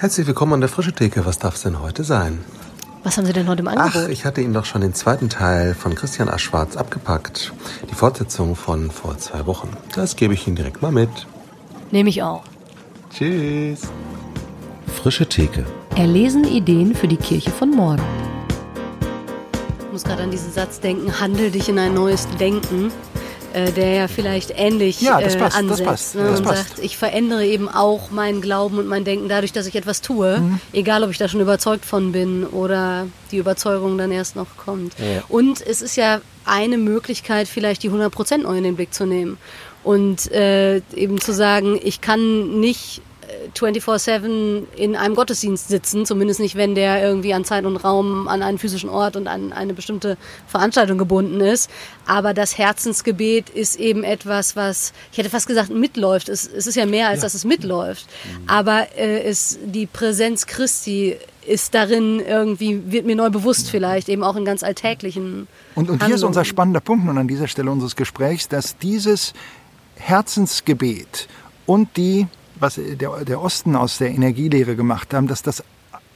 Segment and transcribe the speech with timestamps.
[0.00, 1.26] Herzlich willkommen an der Frische Theke.
[1.26, 2.38] Was darf es denn heute sein?
[3.02, 3.92] Was haben Sie denn heute im Angebot?
[3.94, 7.52] Ach, ich hatte Ihnen doch schon den zweiten Teil von Christian Aschwarz abgepackt.
[7.90, 9.68] Die Fortsetzung von vor zwei Wochen.
[9.94, 11.10] Das gebe ich Ihnen direkt mal mit.
[11.90, 12.44] Nehme ich auch.
[13.10, 13.82] Tschüss.
[14.86, 15.66] Frische Theke.
[15.96, 18.02] Erlesen Ideen für die Kirche von morgen.
[19.80, 22.90] Ich muss gerade an diesen Satz denken, handel dich in ein neues Denken
[23.52, 26.46] äh, der ja vielleicht ähnlich ja, das äh, passt, ansetzt das passt, ne, das und
[26.46, 26.68] passt.
[26.68, 30.38] sagt, ich verändere eben auch meinen Glauben und mein Denken dadurch, dass ich etwas tue,
[30.38, 30.60] mhm.
[30.72, 34.94] egal ob ich da schon überzeugt von bin oder die Überzeugung dann erst noch kommt.
[34.98, 35.22] Ja.
[35.28, 39.38] Und es ist ja eine Möglichkeit, vielleicht die 100% neu in den Blick zu nehmen
[39.82, 43.02] und äh, eben zu sagen, ich kann nicht
[43.56, 48.42] 24-7 in einem Gottesdienst sitzen, zumindest nicht, wenn der irgendwie an Zeit und Raum, an
[48.42, 50.16] einen physischen Ort und an eine bestimmte
[50.46, 51.70] Veranstaltung gebunden ist.
[52.06, 56.28] Aber das Herzensgebet ist eben etwas, was, ich hätte fast gesagt, mitläuft.
[56.28, 57.22] Es, es ist ja mehr, als ja.
[57.24, 58.06] dass es mitläuft.
[58.46, 61.16] Aber äh, es, die Präsenz Christi
[61.46, 66.04] ist darin irgendwie, wird mir neu bewusst vielleicht, eben auch in ganz alltäglichen Und, und
[66.04, 69.32] hier ist unser spannender Punkt nun an dieser Stelle unseres Gesprächs, dass dieses
[69.96, 71.28] Herzensgebet
[71.66, 72.26] und die
[72.60, 75.64] was der, der Osten aus der Energielehre gemacht haben, dass das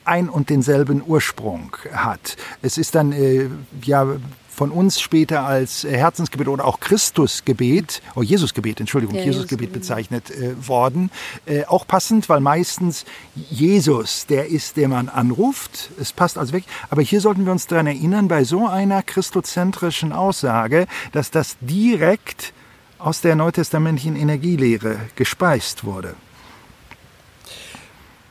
[0.05, 2.37] ein und denselben Ursprung hat.
[2.63, 3.49] Es ist dann äh,
[3.83, 4.07] ja
[4.55, 10.31] von uns später als Herzensgebet oder auch Christusgebet, oh Jesusgebet, Entschuldigung, ja, Jesusgebet Jesus bezeichnet
[10.31, 11.11] äh, worden.
[11.45, 15.91] Äh, auch passend, weil meistens Jesus der ist, der man anruft.
[16.01, 16.65] Es passt also weg.
[16.91, 22.53] Aber hier sollten wir uns daran erinnern, bei so einer christozentrischen Aussage, dass das direkt
[22.99, 26.15] aus der neutestamentlichen Energielehre gespeist wurde.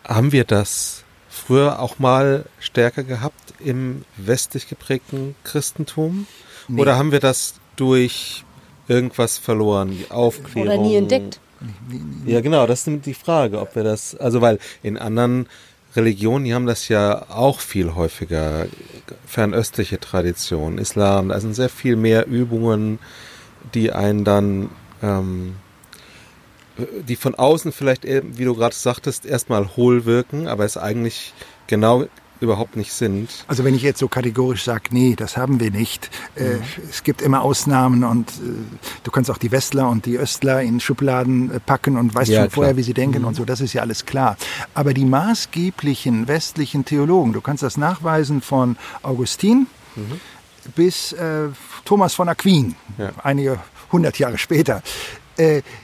[0.03, 6.27] Haben wir das früher auch mal stärker gehabt im westlich geprägten Christentum?
[6.67, 6.81] Nee.
[6.81, 8.43] Oder haben wir das durch
[8.87, 9.91] irgendwas verloren?
[9.91, 10.67] Die Aufklärung?
[10.67, 11.39] Oder nie entdeckt?
[12.25, 15.47] Ja, genau, das ist die Frage, ob wir das, also weil in anderen
[15.95, 18.65] Religionen, die haben das ja auch viel häufiger,
[19.25, 22.99] fernöstliche Tradition, Islam, da sind sehr viel mehr Übungen,
[23.73, 24.69] die einen dann
[25.01, 25.55] ähm,
[27.07, 31.33] die von außen vielleicht, wie du gerade sagtest, erstmal hohl wirken, aber es eigentlich
[31.67, 32.05] genau
[32.39, 33.45] überhaupt nicht sind.
[33.47, 36.09] Also wenn ich jetzt so kategorisch sage, nee, das haben wir nicht.
[36.35, 36.61] Äh, mhm.
[36.89, 38.33] es gibt immer Ausnahmen und äh,
[39.03, 42.41] du kannst auch die Westler und die Östler in Schubladen äh, packen und weißt ja,
[42.41, 42.55] schon klar.
[42.55, 43.29] vorher, wie sie denken mhm.
[43.29, 44.37] und so, das ist ja alles klar.
[44.73, 50.19] Aber die maßgeblichen westlichen Theologen, du kannst das nachweisen von Augustin mhm.
[50.75, 51.15] bis
[51.85, 53.11] Thomas von Aquin, ja.
[53.23, 53.59] einige
[53.91, 54.81] hundert Jahre später,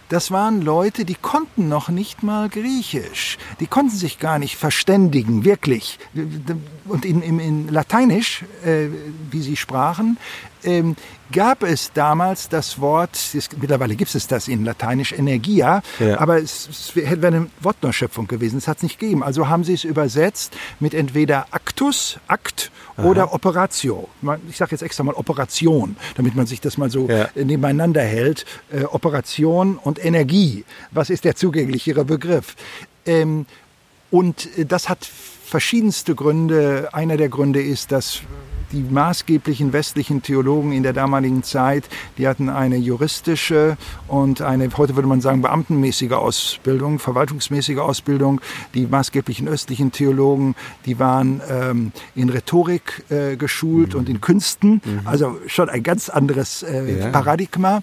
[0.09, 3.37] das waren Leute, die konnten noch nicht mal Griechisch.
[3.59, 5.99] Die konnten sich gar nicht verständigen, wirklich.
[6.85, 8.87] Und in, in, in Lateinisch, äh,
[9.29, 10.17] wie sie sprachen,
[10.63, 10.95] ähm,
[11.31, 16.19] gab es damals das Wort, es, mittlerweile gibt es das in Lateinisch Energia, ja.
[16.19, 19.23] aber es, es wäre eine Wortneuschöpfung gewesen, es hat es nicht gegeben.
[19.23, 23.07] Also haben sie es übersetzt mit entweder Actus, Akt Aha.
[23.07, 24.09] oder Operatio.
[24.49, 27.29] Ich sage jetzt extra mal Operation, damit man sich das mal so ja.
[27.35, 28.45] nebeneinander hält.
[28.71, 30.65] Äh, Operation und Energie.
[30.91, 32.55] Was ist der zugänglichere Begriff?
[33.05, 33.45] Ähm,
[34.11, 36.89] und das hat verschiedenste Gründe.
[36.93, 38.21] Einer der Gründe ist, dass
[38.71, 43.77] die maßgeblichen westlichen Theologen in der damaligen Zeit, die hatten eine juristische
[44.07, 48.41] und eine, heute würde man sagen, beamtenmäßige Ausbildung, verwaltungsmäßige Ausbildung.
[48.73, 50.55] Die maßgeblichen östlichen Theologen,
[50.85, 53.99] die waren ähm, in Rhetorik äh, geschult mhm.
[53.99, 55.01] und in Künsten, mhm.
[55.05, 57.09] also schon ein ganz anderes äh, ja.
[57.09, 57.81] Paradigma.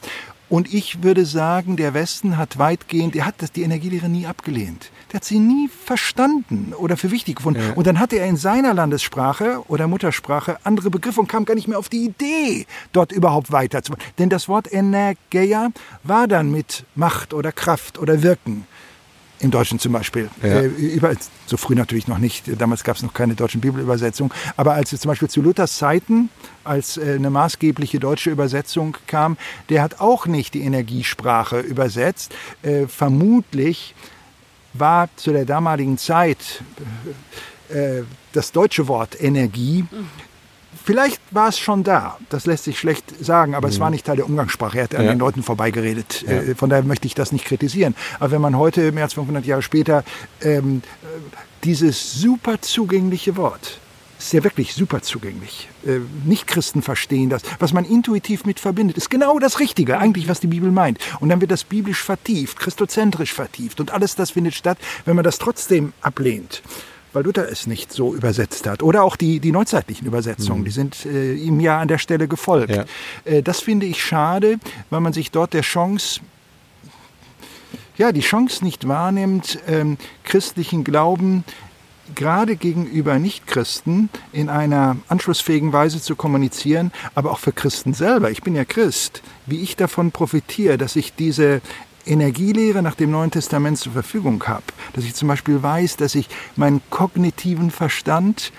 [0.48, 4.90] Und ich würde sagen, der Westen hat weitgehend, er hat das, die Energielehre nie abgelehnt.
[5.10, 7.60] Der hat sie nie verstanden oder für wichtig gefunden.
[7.60, 7.72] Ja.
[7.74, 11.66] Und dann hatte er in seiner Landessprache oder Muttersprache andere Begriffe und kam gar nicht
[11.66, 14.04] mehr auf die Idee, dort überhaupt weiterzumachen.
[14.18, 15.70] Denn das Wort Energeia
[16.04, 18.66] war dann mit Macht oder Kraft oder Wirken
[19.40, 20.30] im Deutschen zum Beispiel.
[20.42, 20.60] Ja.
[20.62, 21.16] Äh,
[21.46, 25.00] so früh natürlich noch nicht, damals gab es noch keine deutschen Bibelübersetzungen, aber als es
[25.00, 26.30] zum Beispiel zu Luthers Zeiten,
[26.64, 29.36] als äh, eine maßgebliche deutsche Übersetzung kam,
[29.68, 32.34] der hat auch nicht die Energiesprache übersetzt.
[32.62, 33.94] Äh, vermutlich
[34.72, 36.62] war zu der damaligen Zeit
[37.68, 40.06] äh, das deutsche Wort Energie mhm
[40.86, 43.74] Vielleicht war es schon da, das lässt sich schlecht sagen, aber mhm.
[43.74, 44.78] es war nicht Teil der Umgangssprache.
[44.78, 45.00] Er hat ja.
[45.00, 46.22] an den Leuten vorbeigeredet.
[46.22, 46.34] Ja.
[46.34, 47.96] Äh, von daher möchte ich das nicht kritisieren.
[48.20, 50.04] Aber wenn man heute, mehr als 500 Jahre später,
[50.42, 50.82] ähm,
[51.64, 53.80] dieses super zugängliche Wort,
[54.16, 55.68] ist ja wirklich super zugänglich.
[55.84, 57.42] Äh, Nicht-Christen verstehen das.
[57.58, 61.00] Was man intuitiv mit verbindet, ist genau das Richtige, eigentlich, was die Bibel meint.
[61.18, 63.80] Und dann wird das biblisch vertieft, christozentrisch vertieft.
[63.80, 66.62] Und alles das findet statt, wenn man das trotzdem ablehnt
[67.16, 68.82] weil Luther es nicht so übersetzt hat.
[68.82, 70.64] Oder auch die, die neuzeitlichen Übersetzungen, mhm.
[70.66, 72.76] die sind äh, ihm ja an der Stelle gefolgt.
[72.76, 72.84] Ja.
[73.24, 74.58] Äh, das finde ich schade,
[74.90, 76.20] weil man sich dort der Chance
[77.96, 81.44] ja, die Chance nicht wahrnimmt, ähm, christlichen Glauben
[82.14, 88.30] gerade gegenüber Nichtchristen in einer anschlussfähigen Weise zu kommunizieren, aber auch für Christen selber.
[88.30, 89.22] Ich bin ja Christ.
[89.46, 91.62] Wie ich davon profitiere, dass ich diese
[92.06, 94.64] Energielehre nach dem Neuen Testament zur Verfügung habe.
[94.94, 98.52] Dass ich zum Beispiel weiß, dass ich meinen kognitiven Verstand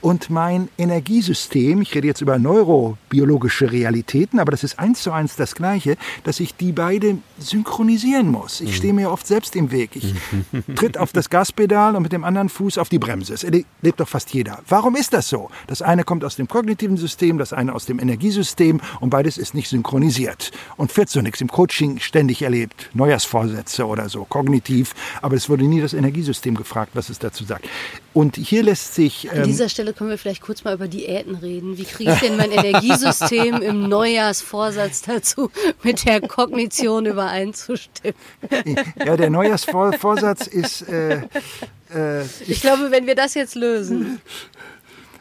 [0.00, 5.36] und mein Energiesystem, ich rede jetzt über neurobiologische Realitäten, aber das ist eins zu eins
[5.36, 8.60] das Gleiche, dass ich die beide synchronisieren muss.
[8.60, 9.90] Ich stehe mir oft selbst im Weg.
[9.94, 10.14] Ich
[10.76, 13.32] tritt auf das Gaspedal und mit dem anderen Fuß auf die Bremse.
[13.32, 13.66] Das erlebt
[13.96, 14.60] doch fast jeder.
[14.68, 15.50] Warum ist das so?
[15.66, 19.54] Das eine kommt aus dem kognitiven System, das eine aus dem Energiesystem und beides ist
[19.54, 21.40] nicht synchronisiert und führt zu nichts.
[21.40, 26.92] Im Coaching ständig erlebt, Neujahrsvorsätze oder so, kognitiv, aber es wurde nie das Energiesystem gefragt,
[26.94, 27.68] was es dazu sagt.
[28.14, 29.30] Und hier lässt sich...
[29.30, 31.78] An dieser ähm, Stelle können wir vielleicht kurz mal über Diäten reden.
[31.78, 35.50] Wie kriege ich denn mein Energiesystem im Neujahrsvorsatz dazu,
[35.82, 38.16] mit der Kognition übereinzustimmen?
[39.04, 40.82] Ja, der Neujahrsvorsatz ist...
[40.88, 41.22] Äh,
[41.94, 44.20] äh, ich, ich glaube, wenn wir das jetzt lösen,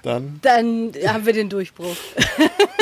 [0.08, 1.96] dann, dann haben wir den Durchbruch.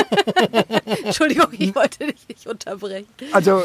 [1.04, 3.08] Entschuldigung, ich wollte dich nicht unterbrechen.
[3.32, 3.64] Also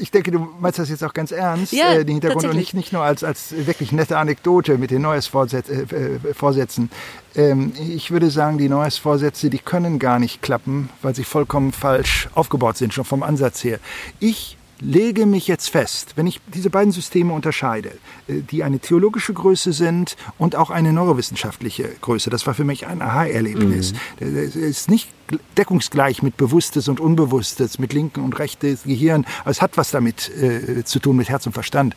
[0.00, 2.74] ich denke, du meinst das jetzt auch ganz ernst, ja, äh, den Hintergrund und nicht,
[2.74, 6.90] nicht nur als, als wirklich nette Anekdote mit den Neujahrsvorsätzen.
[7.34, 11.24] Äh, äh ähm, ich würde sagen, die Neujahrsvorsätze, die können gar nicht klappen, weil sie
[11.24, 13.78] vollkommen falsch aufgebaut sind, schon vom Ansatz her.
[14.18, 17.90] Ich lege mich jetzt fest, wenn ich diese beiden Systeme unterscheide,
[18.28, 22.86] äh, die eine theologische Größe sind und auch eine neurowissenschaftliche Größe, das war für mich
[22.86, 23.94] ein Aha-Erlebnis.
[24.20, 24.36] Mhm.
[24.36, 25.08] Es ist nicht
[25.56, 29.26] deckungsgleich mit Bewusstes und Unbewusstes, mit linken und rechtes Gehirn.
[29.44, 31.96] Es hat was damit äh, zu tun, mit Herz und Verstand.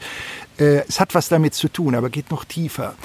[0.58, 2.96] Äh, es hat was damit zu tun, aber geht noch tiefer.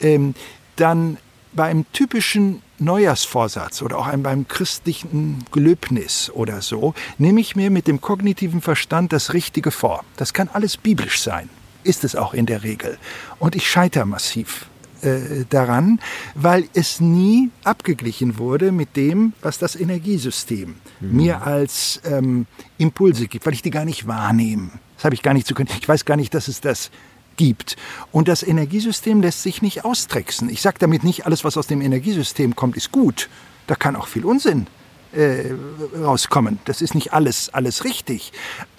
[0.00, 0.34] Ähm,
[0.76, 1.18] dann
[1.52, 8.00] beim typischen Neujahrsvorsatz oder auch beim christlichen Gelöbnis oder so, nehme ich mir mit dem
[8.00, 10.04] kognitiven Verstand das Richtige vor.
[10.16, 11.48] Das kann alles biblisch sein,
[11.82, 12.98] ist es auch in der Regel.
[13.38, 14.66] Und ich scheitere massiv
[15.02, 16.00] äh, daran,
[16.34, 21.16] weil es nie abgeglichen wurde mit dem, was das Energiesystem mhm.
[21.16, 22.46] mir als ähm,
[22.78, 24.70] Impulse gibt, weil ich die gar nicht wahrnehme.
[24.96, 25.68] Das habe ich gar nicht zu können.
[25.78, 26.90] Ich weiß gar nicht, dass es das
[27.36, 27.76] gibt.
[28.12, 30.48] Und das Energiesystem lässt sich nicht austricksen.
[30.48, 33.28] Ich sage damit nicht, alles, was aus dem Energiesystem kommt, ist gut.
[33.66, 34.66] Da kann auch viel Unsinn
[35.14, 35.52] äh,
[35.96, 36.58] rauskommen.
[36.64, 38.32] Das ist nicht alles, alles richtig.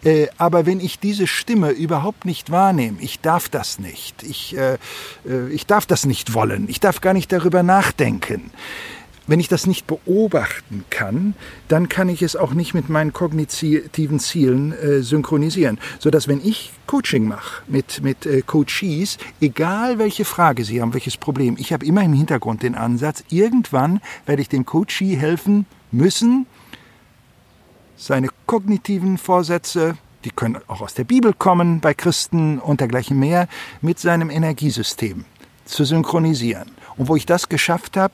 [0.03, 4.77] Äh, aber wenn ich diese Stimme überhaupt nicht wahrnehme, ich darf das nicht, ich, äh,
[5.27, 8.51] äh ich darf das nicht wollen, ich darf gar nicht darüber nachdenken,
[9.27, 11.33] wenn ich das nicht beobachten kann,
[11.67, 15.79] dann kann ich es auch nicht mit meinen kognitiven Zielen äh, synchronisieren.
[15.99, 21.17] Sodass wenn ich Coaching mache mit, mit äh, Coaches, egal welche Frage sie haben, welches
[21.17, 26.45] Problem, ich habe immer im Hintergrund den Ansatz, irgendwann werde ich dem Coachee helfen müssen,
[27.97, 33.47] seine kognitiven Vorsätze, die können auch aus der Bibel kommen bei Christen und dergleichen mehr,
[33.81, 35.25] mit seinem Energiesystem
[35.65, 36.71] zu synchronisieren.
[36.97, 38.13] Und wo ich das geschafft habe,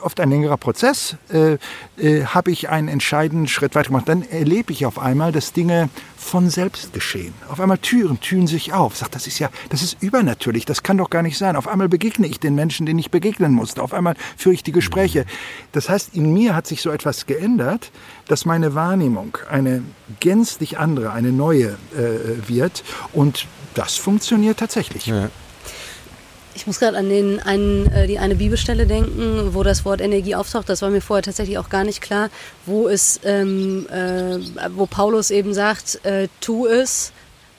[0.00, 1.58] oft ein längerer Prozess, äh,
[1.98, 4.08] äh, habe ich einen entscheidenden Schritt weiter gemacht.
[4.08, 7.34] Dann erlebe ich auf einmal, dass Dinge von selbst geschehen.
[7.48, 8.96] Auf einmal Türen tun sich auf.
[8.96, 11.56] Sagt, das ist ja, das ist übernatürlich, das kann doch gar nicht sein.
[11.56, 13.82] Auf einmal begegne ich den Menschen, denen ich begegnen musste.
[13.82, 15.26] Auf einmal führe ich die Gespräche.
[15.72, 17.90] Das heißt, in mir hat sich so etwas geändert,
[18.26, 19.82] dass meine Wahrnehmung eine
[20.20, 22.84] gänzlich andere, eine neue äh, wird.
[23.12, 25.06] Und das funktioniert tatsächlich.
[25.06, 25.30] Ja.
[26.58, 30.34] Ich muss gerade an den einen, äh, die eine Bibelstelle denken, wo das Wort Energie
[30.34, 30.68] auftaucht.
[30.68, 32.30] Das war mir vorher tatsächlich auch gar nicht klar,
[32.66, 34.38] wo es, ähm, äh,
[34.74, 37.12] wo Paulus eben sagt, äh, tu es,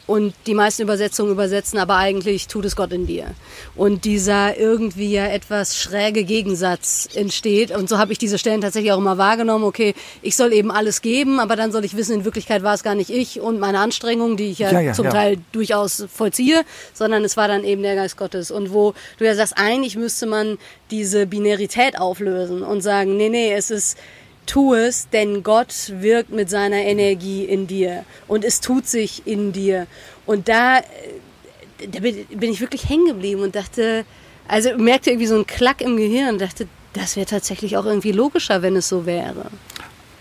[0.10, 3.36] und die meisten Übersetzungen übersetzen aber eigentlich tut es Gott in dir.
[3.76, 7.70] Und dieser irgendwie ja etwas schräge Gegensatz entsteht.
[7.70, 9.66] Und so habe ich diese Stellen tatsächlich auch immer wahrgenommen.
[9.66, 12.82] Okay, ich soll eben alles geben, aber dann soll ich wissen, in Wirklichkeit war es
[12.82, 15.12] gar nicht ich und meine Anstrengungen, die ich ja, ja, ja zum ja.
[15.12, 16.64] Teil durchaus vollziehe,
[16.96, 18.50] sondern es war dann eben der Geist Gottes.
[18.50, 20.58] Und wo du ja sagst, eigentlich müsste man
[20.90, 23.96] diese Binarität auflösen und sagen, nee, nee, es ist
[24.50, 29.52] tu es, denn Gott wirkt mit seiner Energie in dir und es tut sich in
[29.52, 29.86] dir.
[30.26, 34.06] Und da, äh, da bin ich wirklich hängen geblieben und dachte,
[34.48, 38.12] also merkte irgendwie so einen Klack im Gehirn und dachte, das wäre tatsächlich auch irgendwie
[38.12, 39.46] logischer, wenn es so wäre.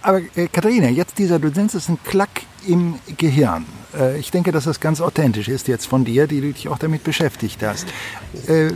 [0.02, 3.64] Aber äh, Katharina, jetzt dieser, du nennst es einen Klack im Gehirn.
[3.98, 6.78] Äh, ich denke, dass das ganz authentisch ist jetzt von dir, die du dich auch
[6.78, 7.86] damit beschäftigt hast.
[8.46, 8.72] Äh,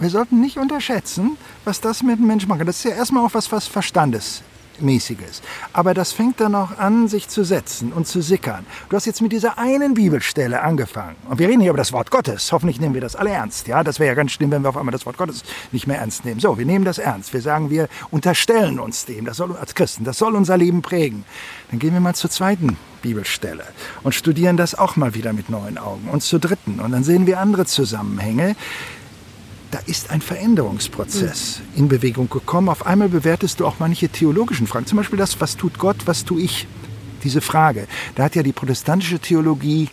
[0.00, 2.66] wir sollten nicht unterschätzen, was das mit dem Menschen macht.
[2.66, 4.42] Das ist ja erstmal auch was, was Verstandes
[4.82, 5.42] Mäßiges.
[5.72, 8.66] Aber das fängt dann auch an, sich zu setzen und zu sickern.
[8.88, 11.16] Du hast jetzt mit dieser einen Bibelstelle angefangen.
[11.28, 12.50] Und wir reden hier über das Wort Gottes.
[12.52, 13.68] Hoffentlich nehmen wir das alle ernst.
[13.68, 15.42] Ja, das wäre ja ganz schlimm, wenn wir auf einmal das Wort Gottes
[15.72, 16.40] nicht mehr ernst nehmen.
[16.40, 17.32] So, wir nehmen das ernst.
[17.32, 19.24] Wir sagen, wir unterstellen uns dem.
[19.24, 21.24] Das soll, als Christen, das soll unser Leben prägen.
[21.70, 23.64] Dann gehen wir mal zur zweiten Bibelstelle
[24.02, 26.08] und studieren das auch mal wieder mit neuen Augen.
[26.10, 26.80] Und zur dritten.
[26.80, 28.56] Und dann sehen wir andere Zusammenhänge
[29.70, 32.68] da ist ein Veränderungsprozess in Bewegung gekommen.
[32.68, 34.86] Auf einmal bewertest du auch manche theologischen Fragen.
[34.86, 36.66] Zum Beispiel das, was tut Gott, was tue ich?
[37.22, 37.86] Diese Frage.
[38.14, 39.88] Da hat ja die protestantische Theologie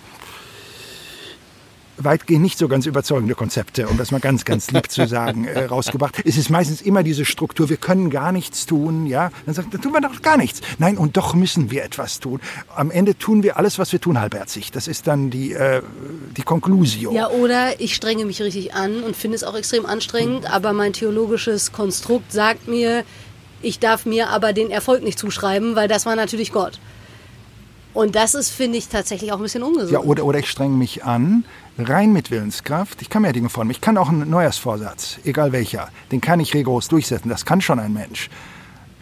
[1.97, 5.65] weitgehend nicht so ganz überzeugende Konzepte, um das mal ganz, ganz lieb zu sagen, äh,
[5.65, 6.21] rausgebracht.
[6.25, 9.31] Es ist meistens immer diese Struktur, wir können gar nichts tun, ja.
[9.45, 10.61] Dann sagt, dann tun wir doch gar nichts.
[10.77, 12.39] Nein, und doch müssen wir etwas tun.
[12.75, 14.71] Am Ende tun wir alles, was wir tun, halbherzig.
[14.71, 15.81] Das ist dann die, äh,
[16.35, 17.11] die Conclusio.
[17.11, 20.93] Ja, oder ich strenge mich richtig an und finde es auch extrem anstrengend, aber mein
[20.93, 23.03] theologisches Konstrukt sagt mir,
[23.61, 26.79] ich darf mir aber den Erfolg nicht zuschreiben, weil das war natürlich Gott.
[27.97, 29.89] Und das ist, finde ich, tatsächlich auch ein bisschen ungesund.
[29.89, 31.45] Ja, oder, oder ich strenge mich an,
[31.79, 33.01] rein mit Willenskraft.
[33.01, 33.71] Ich kann mir Dinge vornehmen.
[33.71, 37.27] Ich kann auch einen Neujahrsvorsatz, egal welcher, den kann ich rigoros durchsetzen.
[37.27, 38.29] Das kann schon ein Mensch.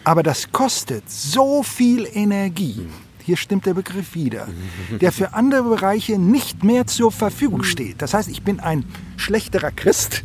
[0.04, 2.88] Aber das kostet so viel Energie
[3.26, 4.46] hier stimmt der Begriff wieder,
[5.00, 8.00] der für andere Bereiche nicht mehr zur Verfügung steht.
[8.00, 8.84] Das heißt, ich bin ein
[9.16, 10.22] schlechterer Christ,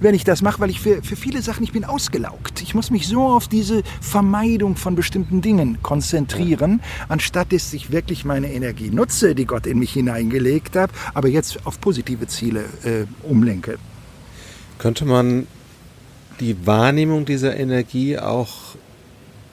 [0.00, 2.60] wenn ich das mache, weil ich für, für viele Sachen, ich bin ausgelaugt.
[2.60, 8.24] Ich muss mich so auf diese Vermeidung von bestimmten Dingen konzentrieren, anstatt dass ich wirklich
[8.24, 13.06] meine Energie nutze, die Gott in mich hineingelegt hat, aber jetzt auf positive Ziele äh,
[13.22, 13.78] umlenke.
[14.78, 15.46] Könnte man
[16.40, 18.74] die Wahrnehmung dieser Energie auch,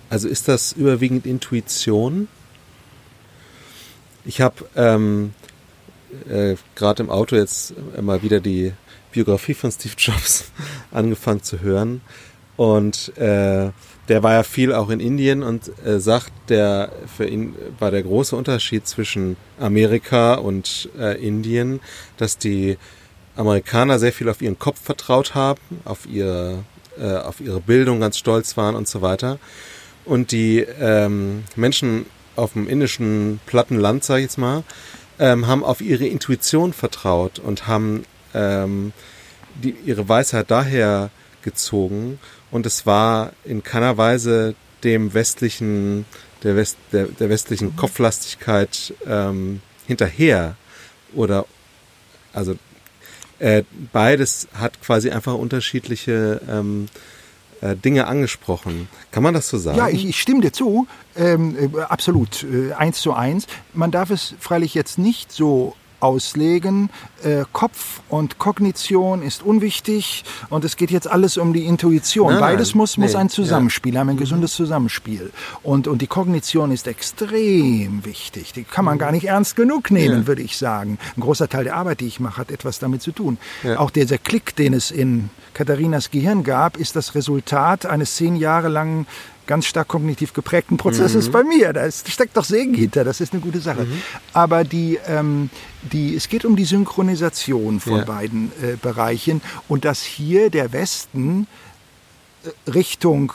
[0.10, 2.28] also ist das überwiegend Intuition?
[4.28, 5.34] Ich habe ähm,
[6.30, 8.74] äh, gerade im Auto jetzt mal wieder die
[9.14, 10.52] Biografie von Steve Jobs
[10.92, 12.02] angefangen zu hören.
[12.58, 13.72] Und äh,
[14.10, 18.04] der war ja viel auch in Indien und äh, sagt, der für ihn war der
[18.04, 21.80] große Unterschied zwischen Amerika und äh, Indien,
[22.18, 22.78] dass die
[23.38, 26.66] Amerikaner sehr viel auf ihren Kopf vertraut haben, auf ihr,
[27.00, 29.40] äh, auf ihre Bildung ganz stolz waren und so weiter.
[30.04, 32.08] Und die ähm, Menschen
[32.38, 34.64] auf dem indischen platten Land, sag ich jetzt mal,
[35.20, 38.04] ähm, haben auf ihre Intuition vertraut und haben
[38.34, 38.94] ähm,
[39.56, 41.10] die, ihre Weisheit daher
[41.42, 42.20] gezogen.
[42.52, 46.06] Und es war in keiner Weise dem westlichen,
[46.44, 50.56] der, West, der, der westlichen Kopflastigkeit ähm, hinterher.
[51.14, 51.46] Oder
[52.34, 52.56] also
[53.40, 56.88] äh, beides hat quasi einfach unterschiedliche ähm,
[57.62, 58.88] äh, Dinge angesprochen.
[59.12, 59.78] Kann man das so sagen?
[59.78, 60.88] Ja, ich, ich stimme dir zu.
[61.16, 62.44] Ähm, äh, absolut.
[62.44, 63.48] Äh, eins zu eins.
[63.74, 66.90] Man darf es freilich jetzt nicht so auslegen.
[67.24, 72.34] Äh, Kopf und Kognition ist unwichtig und es geht jetzt alles um die Intuition.
[72.34, 74.02] Nein, Beides muss, nee, muss ein Zusammenspiel ja.
[74.02, 74.20] haben, ein mhm.
[74.20, 75.32] gesundes Zusammenspiel.
[75.64, 78.54] Und, und die Kognition ist extrem wichtig.
[78.54, 79.00] Die kann man mhm.
[79.00, 80.28] gar nicht ernst genug nehmen, ja.
[80.28, 81.00] würde ich sagen.
[81.16, 83.38] Ein großer Teil der Arbeit, die ich mache, hat etwas damit zu tun.
[83.64, 83.80] Ja.
[83.80, 88.68] Auch dieser Klick, den es in Katharinas Gehirn gab, ist das Resultat eines zehn Jahre
[88.68, 89.08] langen
[89.48, 91.32] ganz stark kognitiv geprägten Prozesses mhm.
[91.32, 91.74] bei mir.
[91.74, 93.86] Da ist, steckt doch Segen hinter, das ist eine gute Sache.
[93.86, 94.02] Mhm.
[94.34, 95.50] Aber die, ähm,
[95.92, 98.04] die, es geht um die Synchronisation von ja.
[98.04, 101.48] beiden äh, Bereichen und dass hier der Westen
[102.44, 103.34] äh, Richtung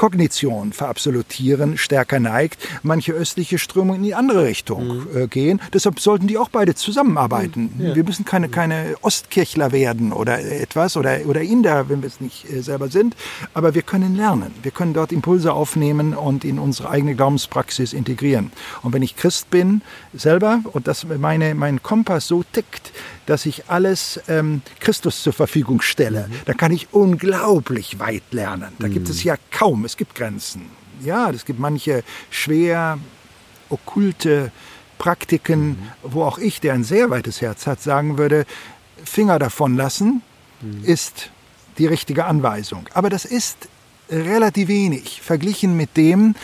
[0.00, 5.06] Kognition verabsolutieren stärker neigt, manche östliche Strömungen in die andere Richtung mhm.
[5.14, 5.60] äh, gehen.
[5.74, 7.70] Deshalb sollten die auch beide zusammenarbeiten.
[7.76, 7.86] Mhm.
[7.88, 7.94] Ja.
[7.96, 12.50] Wir müssen keine, keine Ostkirchler werden oder etwas oder, oder Inder, wenn wir es nicht
[12.50, 13.14] äh, selber sind.
[13.52, 14.54] Aber wir können lernen.
[14.62, 18.52] Wir können dort Impulse aufnehmen und in unsere eigene Glaubenspraxis integrieren.
[18.80, 19.82] Und wenn ich Christ bin,
[20.14, 22.90] selber, und das meine, mein Kompass so tickt,
[23.30, 26.34] dass ich alles ähm, Christus zur Verfügung stelle, mhm.
[26.46, 28.72] da kann ich unglaublich weit lernen.
[28.80, 28.92] Da mhm.
[28.92, 29.28] gibt es mhm.
[29.28, 30.62] ja kaum, es gibt Grenzen.
[31.04, 32.98] Ja, es gibt manche schwer
[33.68, 34.50] okkulte
[34.98, 35.76] Praktiken, mhm.
[36.02, 38.46] wo auch ich, der ein sehr weites Herz hat, sagen würde,
[39.04, 40.22] Finger davon lassen
[40.82, 41.30] ist
[41.78, 42.86] die richtige Anweisung.
[42.92, 43.68] Aber das ist
[44.10, 46.34] relativ wenig verglichen mit dem,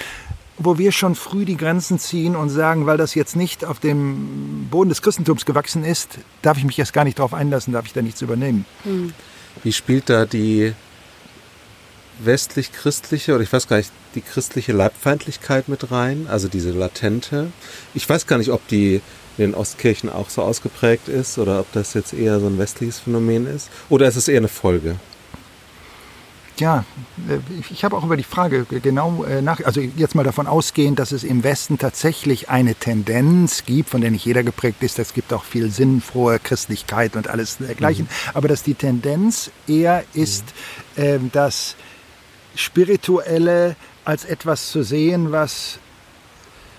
[0.58, 4.68] wo wir schon früh die Grenzen ziehen und sagen, weil das jetzt nicht auf dem
[4.70, 7.92] Boden des Christentums gewachsen ist, darf ich mich jetzt gar nicht darauf einlassen, darf ich
[7.92, 8.64] da nichts übernehmen.
[8.84, 9.12] Hm.
[9.62, 10.72] Wie spielt da die
[12.20, 17.52] westlich-christliche oder ich weiß gar nicht, die christliche Leibfeindlichkeit mit rein, also diese latente?
[17.94, 19.02] Ich weiß gar nicht, ob die
[19.38, 23.00] in den Ostkirchen auch so ausgeprägt ist oder ob das jetzt eher so ein westliches
[23.00, 24.96] Phänomen ist oder ist es eher eine Folge?
[26.58, 26.84] Ja,
[27.28, 27.38] äh,
[27.70, 31.12] ich habe auch über die Frage genau äh, nach, also jetzt mal davon ausgehend, dass
[31.12, 34.98] es im Westen tatsächlich eine Tendenz gibt, von der nicht jeder geprägt ist.
[34.98, 38.04] Es gibt auch viel sinnfrohe Christlichkeit und alles dergleichen.
[38.04, 38.30] Mhm.
[38.34, 40.44] Aber dass die Tendenz eher ist,
[40.96, 41.02] mhm.
[41.02, 41.76] äh, das
[42.54, 45.78] Spirituelle als etwas zu sehen, was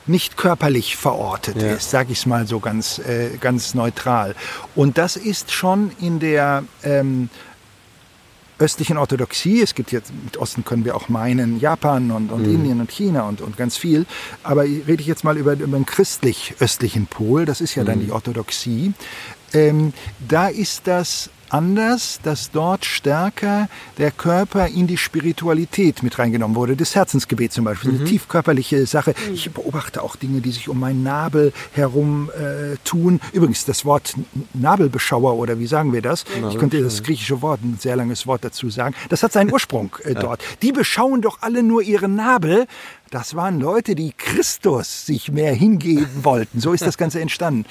[0.08, 1.74] nicht körperlich verortet ja.
[1.74, 4.36] ist, sage ich es mal so ganz, äh, ganz neutral.
[4.76, 7.30] Und das ist schon in der ähm,
[8.60, 12.56] östlichen Orthodoxie, es gibt jetzt, mit Osten können wir auch meinen, Japan und, und mhm.
[12.56, 14.06] Indien und China und, und ganz viel,
[14.44, 18.06] aber rede ich jetzt mal über, über den christlich-östlichen Pol, das ist ja dann mhm.
[18.06, 18.94] die Orthodoxie,
[19.54, 19.94] ähm,
[20.28, 26.76] da ist das anders, dass dort stärker der Körper in die Spiritualität mit reingenommen wurde.
[26.76, 28.00] Das Herzensgebet zum Beispiel, mhm.
[28.00, 29.14] eine tiefkörperliche Sache.
[29.34, 33.20] Ich beobachte auch Dinge, die sich um meinen Nabel herum äh, tun.
[33.34, 34.16] Übrigens, das Wort
[34.54, 36.26] Nabelbeschauer oder wie sagen wir das?
[36.50, 38.96] Ich könnte das griechische Wort, ein sehr langes Wort dazu sagen.
[39.10, 40.44] Das hat seinen Ursprung äh, dort.
[40.62, 42.68] Die beschauen doch alle nur ihren Nabel.
[43.10, 46.60] Das waren Leute, die Christus sich mehr hingeben wollten.
[46.60, 47.66] So ist das Ganze entstanden.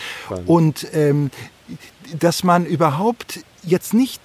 [0.46, 1.30] Und ähm,
[2.18, 4.22] dass man überhaupt jetzt nicht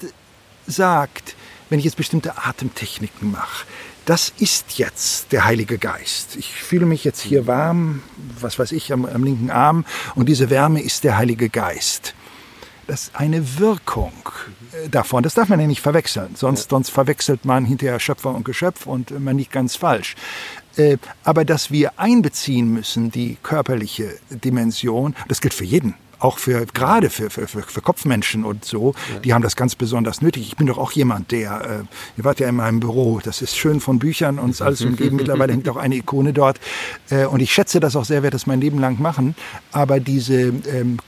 [0.67, 1.35] sagt,
[1.69, 3.65] wenn ich jetzt bestimmte Atemtechniken mache,
[4.05, 6.35] das ist jetzt der Heilige Geist.
[6.35, 8.01] Ich fühle mich jetzt hier warm,
[8.39, 12.15] was weiß ich, am, am linken Arm und diese Wärme ist der Heilige Geist.
[12.87, 14.11] Das ist eine Wirkung
[14.73, 15.23] äh, davon.
[15.23, 19.17] Das darf man ja nicht verwechseln, sonst, sonst verwechselt man hinterher Schöpfer und Geschöpf und
[19.19, 20.15] man liegt ganz falsch.
[20.75, 26.65] Äh, aber dass wir einbeziehen müssen, die körperliche Dimension, das gilt für jeden auch für
[26.67, 29.19] gerade für, für, für, Kopfmenschen und so, ja.
[29.19, 30.47] die haben das ganz besonders nötig.
[30.47, 33.57] Ich bin doch auch jemand, der, äh, ihr wart ja in meinem Büro, das ist
[33.57, 35.15] schön von Büchern uns alles umgeben.
[35.15, 36.59] Mittlerweile hängt auch eine Ikone dort.
[37.09, 39.35] Äh, und ich schätze das auch sehr, werde das mein Leben lang machen.
[39.71, 40.99] Aber diese ähm,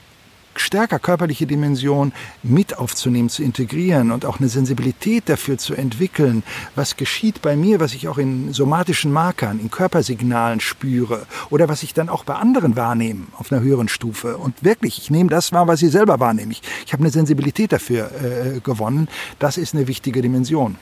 [0.60, 6.42] stärker körperliche Dimension mit aufzunehmen, zu integrieren und auch eine Sensibilität dafür zu entwickeln,
[6.74, 11.82] was geschieht bei mir, was ich auch in somatischen Markern, in Körpersignalen spüre oder was
[11.82, 14.36] ich dann auch bei anderen wahrnehme auf einer höheren Stufe.
[14.36, 16.52] Und wirklich, ich nehme das wahr, was ich selber wahrnehme.
[16.52, 19.08] Ich, ich habe eine Sensibilität dafür äh, gewonnen.
[19.38, 20.76] Das ist eine wichtige Dimension.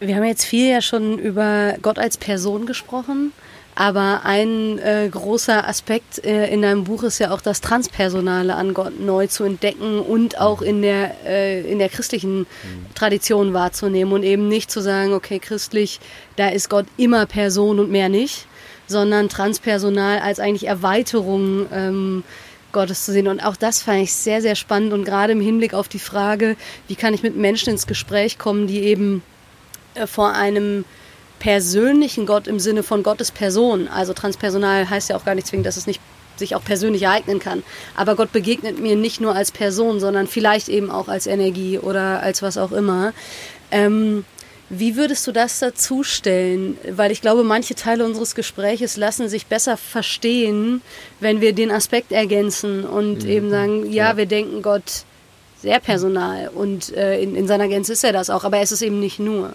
[0.00, 3.32] Wir haben jetzt viel ja schon über Gott als Person gesprochen.
[3.74, 8.74] Aber ein äh, großer Aspekt äh, in deinem Buch ist ja auch das Transpersonale an
[8.74, 12.46] Gott neu zu entdecken und auch in der, äh, in der christlichen.
[13.02, 15.98] Tradition wahrzunehmen und eben nicht zu sagen, okay, christlich,
[16.36, 18.46] da ist Gott immer Person und mehr nicht,
[18.86, 22.24] sondern transpersonal als eigentlich Erweiterung ähm,
[22.70, 23.26] Gottes zu sehen.
[23.26, 26.56] Und auch das fand ich sehr, sehr spannend und gerade im Hinblick auf die Frage,
[26.86, 29.22] wie kann ich mit Menschen ins Gespräch kommen, die eben
[29.94, 30.84] äh, vor einem
[31.42, 33.88] persönlichen Gott im Sinne von Gottes Person.
[33.88, 36.00] Also transpersonal heißt ja auch gar nicht zwingend, dass es nicht
[36.36, 37.64] sich auch persönlich ereignen kann.
[37.96, 42.22] Aber Gott begegnet mir nicht nur als Person, sondern vielleicht eben auch als Energie oder
[42.22, 43.12] als was auch immer.
[43.72, 44.24] Ähm,
[44.68, 46.78] wie würdest du das dazu stellen?
[46.88, 50.80] Weil ich glaube, manche Teile unseres Gespräches lassen sich besser verstehen,
[51.18, 53.28] wenn wir den Aspekt ergänzen und mhm.
[53.28, 55.02] eben sagen, ja, ja, wir denken Gott
[55.60, 58.72] sehr personal und äh, in, in seiner Gänze ist er das auch, aber er ist
[58.72, 59.54] es eben nicht nur.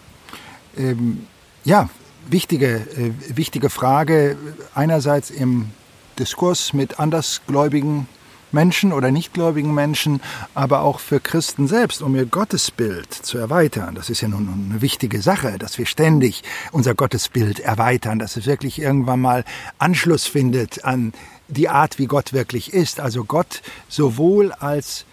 [0.77, 1.27] Ähm,
[1.67, 1.89] ja,
[2.29, 4.37] wichtige, äh, wichtige Frage.
[4.73, 5.69] Einerseits im
[6.17, 8.07] Diskurs mit andersgläubigen
[8.53, 10.21] Menschen oder nichtgläubigen Menschen,
[10.55, 13.95] aber auch für Christen selbst, um ihr Gottesbild zu erweitern.
[13.95, 18.45] Das ist ja nun eine wichtige Sache, dass wir ständig unser Gottesbild erweitern, dass es
[18.45, 19.43] wirklich irgendwann mal
[19.77, 21.11] Anschluss findet an
[21.49, 23.01] die Art, wie Gott wirklich ist.
[23.01, 25.03] Also Gott sowohl als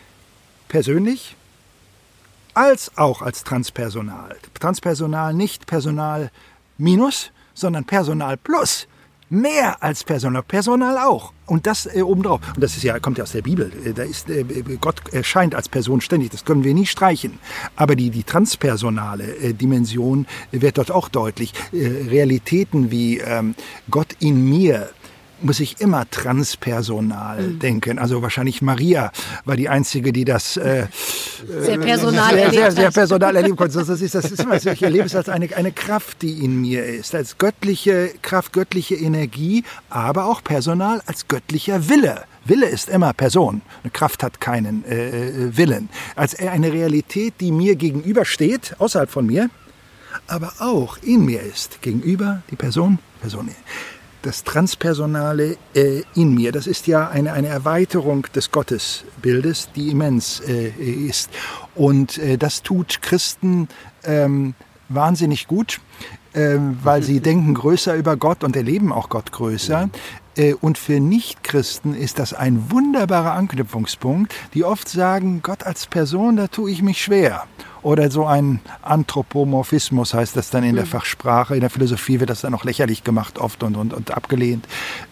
[0.69, 1.35] persönlich,
[2.55, 4.37] als auch als Transpersonal.
[4.59, 6.31] Transpersonal nicht Personal
[6.79, 8.87] minus, sondern Personal plus.
[9.31, 11.33] Mehr als Personal, Personal auch.
[11.47, 12.41] Und das äh, obendrauf.
[12.55, 13.73] Und das ist ja, kommt ja aus der Bibel.
[13.85, 14.45] Äh, da ist, äh,
[14.81, 16.31] Gott erscheint als Person ständig.
[16.31, 17.39] Das können wir nie streichen.
[17.75, 21.53] Aber die, die transpersonale äh, Dimension wird dort auch deutlich.
[21.73, 23.55] Äh, Realitäten wie ähm,
[23.91, 24.91] Gott in mir,
[25.45, 27.59] muss ich immer transpersonal mhm.
[27.59, 27.99] denken.
[27.99, 29.13] Also wahrscheinlich Maria
[29.45, 30.87] war die einzige, die das äh,
[31.61, 33.85] sehr personal sehr, erlebt sehr, sehr personal erleben konnte.
[33.85, 36.61] Das ist, das ist immer so, ich erlebe es als eine, eine Kraft, die in
[36.61, 42.25] mir ist, als göttliche Kraft, göttliche Energie, aber auch personal als göttlicher Wille.
[42.47, 43.63] Wille ist immer Person.
[43.83, 45.89] Eine Kraft hat keinen äh, äh Willen.
[46.17, 49.51] Als eine Realität, die mir gegenübersteht, außerhalb von mir,
[50.27, 51.83] aber auch in mir ist.
[51.83, 53.49] Gegenüber die Person, Person
[54.25, 56.53] das Transpersonale äh, in mir.
[56.53, 61.31] Das ist ja eine, eine Erweiterung des Gottesbildes, die immens äh, ist.
[61.75, 63.69] Und äh, das tut Christen
[64.05, 64.55] ähm,
[64.89, 65.81] wahnsinnig gut,
[66.33, 69.91] äh, weil sie denken größer über Gott und erleben auch Gott größer.
[70.37, 76.37] Äh, und für Nichtchristen ist das ein wunderbarer Anknüpfungspunkt, die oft sagen, Gott als Person,
[76.37, 77.45] da tue ich mich schwer.
[77.85, 80.89] Oder so ein Anthropomorphismus heißt das dann in der mhm.
[80.89, 81.55] Fachsprache.
[81.55, 84.67] In der Philosophie wird das dann auch lächerlich gemacht oft und, und, und abgelehnt.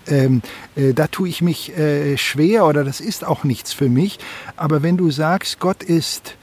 [0.06, 0.40] Ähm,
[0.74, 4.18] äh, da tue ich mich äh, schwer oder das ist auch nichts für mich.
[4.56, 6.36] Aber wenn du sagst, Gott ist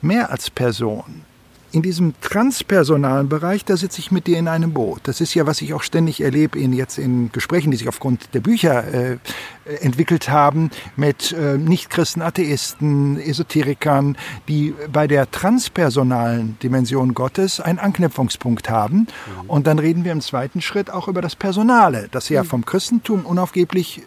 [0.00, 1.27] mehr als Person,
[1.70, 5.00] in diesem transpersonalen Bereich, da sitze ich mit dir in einem Boot.
[5.04, 8.34] Das ist ja, was ich auch ständig erlebe in jetzt in Gesprächen, die sich aufgrund
[8.34, 9.18] der Bücher äh,
[9.80, 14.16] entwickelt haben mit äh, Nichtchristen, Atheisten, Esoterikern,
[14.48, 18.98] die bei der transpersonalen Dimension Gottes einen Anknüpfungspunkt haben.
[18.98, 19.06] Mhm.
[19.50, 22.48] Und dann reden wir im zweiten Schritt auch über das Personale, das ja mhm.
[22.48, 24.02] vom Christentum unaufgeblich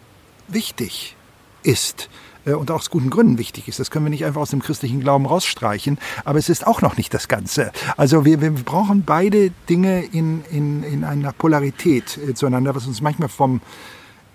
[0.47, 1.15] wichtig
[1.63, 2.10] ist
[2.45, 3.80] und auch aus guten Gründen wichtig ist.
[3.80, 6.97] Das können wir nicht einfach aus dem christlichen Glauben rausstreichen, aber es ist auch noch
[6.97, 7.71] nicht das Ganze.
[7.97, 13.01] Also wir, wir brauchen beide Dinge in, in, in einer Polarität äh, zueinander, was uns
[13.01, 13.62] manchmal vom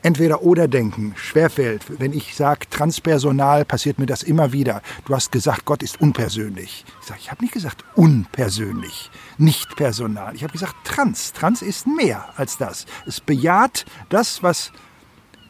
[0.07, 1.83] entweder oder denken schwerfällt.
[2.01, 4.81] Wenn ich sage transpersonal, passiert mir das immer wieder.
[5.05, 6.85] Du hast gesagt, Gott ist unpersönlich.
[7.01, 10.37] Ich sage, ich habe nicht gesagt unpersönlich, nicht personal.
[10.37, 11.33] Ich habe gesagt trans.
[11.33, 12.87] Trans ist mehr als das.
[13.05, 14.71] Es bejaht das, was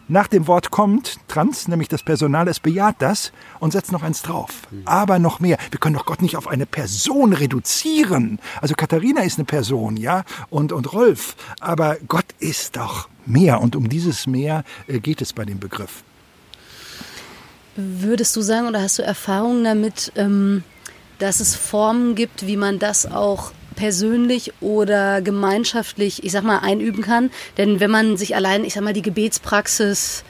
[0.09, 4.23] nach dem Wort kommt, trans, nämlich das Personal, es bejaht das und setzt noch eins
[4.23, 4.51] drauf.
[4.85, 5.59] Aber noch mehr.
[5.71, 8.39] Wir können doch Gott nicht auf eine Person reduzieren.
[8.61, 11.37] Also Katharina ist eine Person, ja, und, und Rolf.
[11.61, 13.61] Aber Gott ist doch mehr.
[13.61, 16.05] Und um dieses Mehr äh, geht es bei dem Begriff.
[17.75, 20.63] Würdest du sagen, oder hast du Erfahrungen damit, ähm,
[21.19, 27.03] dass es Formen gibt, wie man das auch persönlich oder gemeinschaftlich, ich sag mal, einüben
[27.03, 27.31] kann.
[27.57, 30.25] Denn wenn man sich allein, ich sag mal, die Gebetspraxis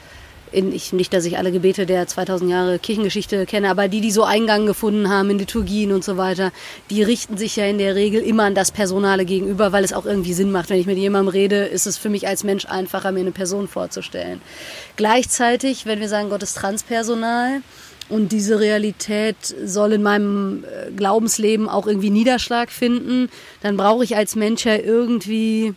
[0.52, 4.11] in, ich, nicht, dass ich alle Gebete der 2000 Jahre Kirchengeschichte kenne, aber die, die
[4.11, 6.52] so Eingang gefunden haben in Liturgien und so weiter,
[6.90, 10.06] die richten sich ja in der Regel immer an das Personale gegenüber, weil es auch
[10.06, 10.70] irgendwie Sinn macht.
[10.70, 13.68] Wenn ich mit jemandem rede, ist es für mich als Mensch einfacher, mir eine Person
[13.68, 14.40] vorzustellen.
[14.96, 17.61] Gleichzeitig, wenn wir sagen, Gott ist transpersonal,
[18.08, 23.28] und diese Realität soll in meinem äh, Glaubensleben auch irgendwie Niederschlag finden,
[23.62, 25.74] dann brauche ich als Mensch ja irgendwie,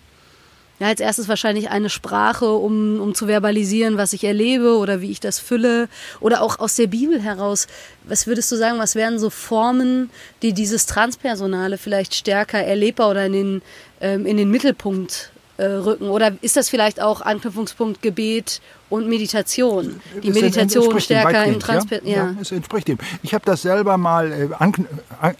[0.80, 5.12] ja, als erstes wahrscheinlich eine Sprache, um, um zu verbalisieren, was ich erlebe oder wie
[5.12, 5.90] ich das fülle.
[6.20, 7.68] Oder auch aus der Bibel heraus.
[8.04, 10.12] Was würdest du sagen, was wären so Formen,
[10.44, 13.62] die dieses Transpersonale vielleicht stärker erlebbar oder in den,
[14.02, 16.10] ähm, in den Mittelpunkt äh, rücken?
[16.10, 20.00] Oder ist das vielleicht auch Anknüpfungspunkt Gebet und Meditation?
[20.24, 22.04] Die das Meditation stärker im Transfer.
[22.04, 22.16] Ja?
[22.16, 22.98] ja, es entspricht dem.
[23.24, 24.88] Ich habe das selber mal äh, an,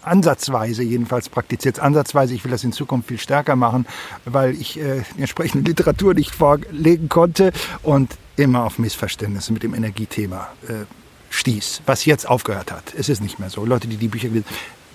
[0.02, 1.80] ansatzweise jedenfalls praktiziert.
[1.80, 3.86] Ansatzweise, ich will das in Zukunft viel stärker machen,
[4.24, 7.52] weil ich äh, die entsprechende Literatur nicht vorlegen konnte
[7.82, 10.84] und immer auf Missverständnisse mit dem Energiethema äh,
[11.30, 12.92] stieß, was jetzt aufgehört hat.
[12.96, 13.64] Es ist nicht mehr so.
[13.64, 14.46] Leute, die die Bücher gelesen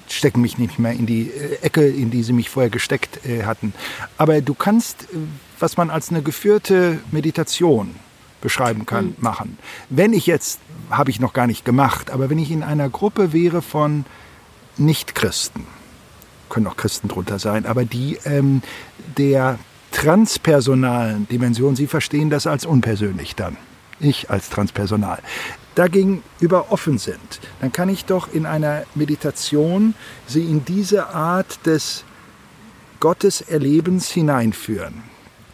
[0.07, 3.43] stecken mich nicht mehr in die äh, Ecke, in die sie mich vorher gesteckt äh,
[3.43, 3.73] hatten.
[4.17, 5.17] Aber du kannst, äh,
[5.59, 7.95] was man als eine geführte Meditation
[8.41, 9.15] beschreiben kann, mhm.
[9.19, 9.57] machen.
[9.89, 13.33] Wenn ich jetzt, habe ich noch gar nicht gemacht, aber wenn ich in einer Gruppe
[13.33, 14.05] wäre von
[14.77, 15.65] Nichtchristen,
[16.49, 18.61] können auch Christen drunter sein, aber die ähm,
[19.17, 19.57] der
[19.91, 23.57] transpersonalen Dimension, sie verstehen das als unpersönlich dann.
[23.99, 25.19] Ich als Transpersonal
[25.75, 29.93] dagegenüber offen sind, dann kann ich doch in einer Meditation
[30.25, 32.05] sie in diese Art des
[33.01, 35.03] Gotteserlebens hineinführen.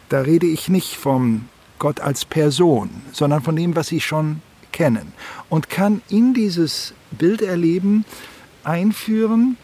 [0.08, 5.12] Da rede ich nicht vom Gott als Person, sondern von dem, was sie schon kennen
[5.48, 8.04] und kann in dieses Bilderleben
[8.64, 9.56] einführen,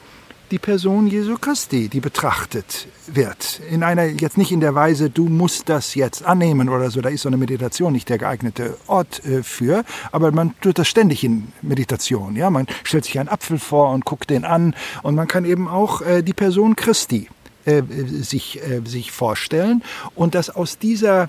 [0.51, 3.61] die Person Jesu Christi, die betrachtet wird.
[3.71, 7.09] In einer, jetzt nicht in der Weise, du musst das jetzt annehmen oder so, da
[7.09, 11.25] ist so eine Meditation nicht der geeignete Ort äh, für, aber man tut das ständig
[11.25, 12.37] in Meditation.
[12.37, 12.51] Ja?
[12.51, 16.03] Man stellt sich einen Apfel vor und guckt den an und man kann eben auch
[16.03, 17.29] äh, die Person Christi
[17.65, 17.83] äh,
[18.21, 19.83] sich, sich vorstellen
[20.15, 21.29] und dass aus dieser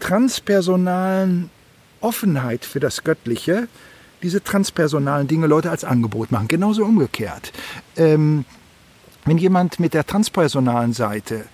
[0.00, 1.50] transpersonalen
[2.00, 3.68] Offenheit für das Göttliche
[4.22, 6.48] diese transpersonalen Dinge Leute als Angebot machen.
[6.48, 7.52] Genauso umgekehrt.
[7.96, 8.44] Ähm,
[9.24, 11.44] wenn jemand mit der transpersonalen Seite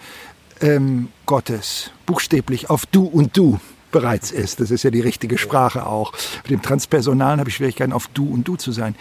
[0.61, 3.61] ähm, Gottes buchstäblich auf du und du
[3.92, 7.92] bereits ist, das ist ja die richtige Sprache auch, mit dem Transpersonalen habe ich Schwierigkeiten,
[7.92, 8.94] auf du und du zu sein,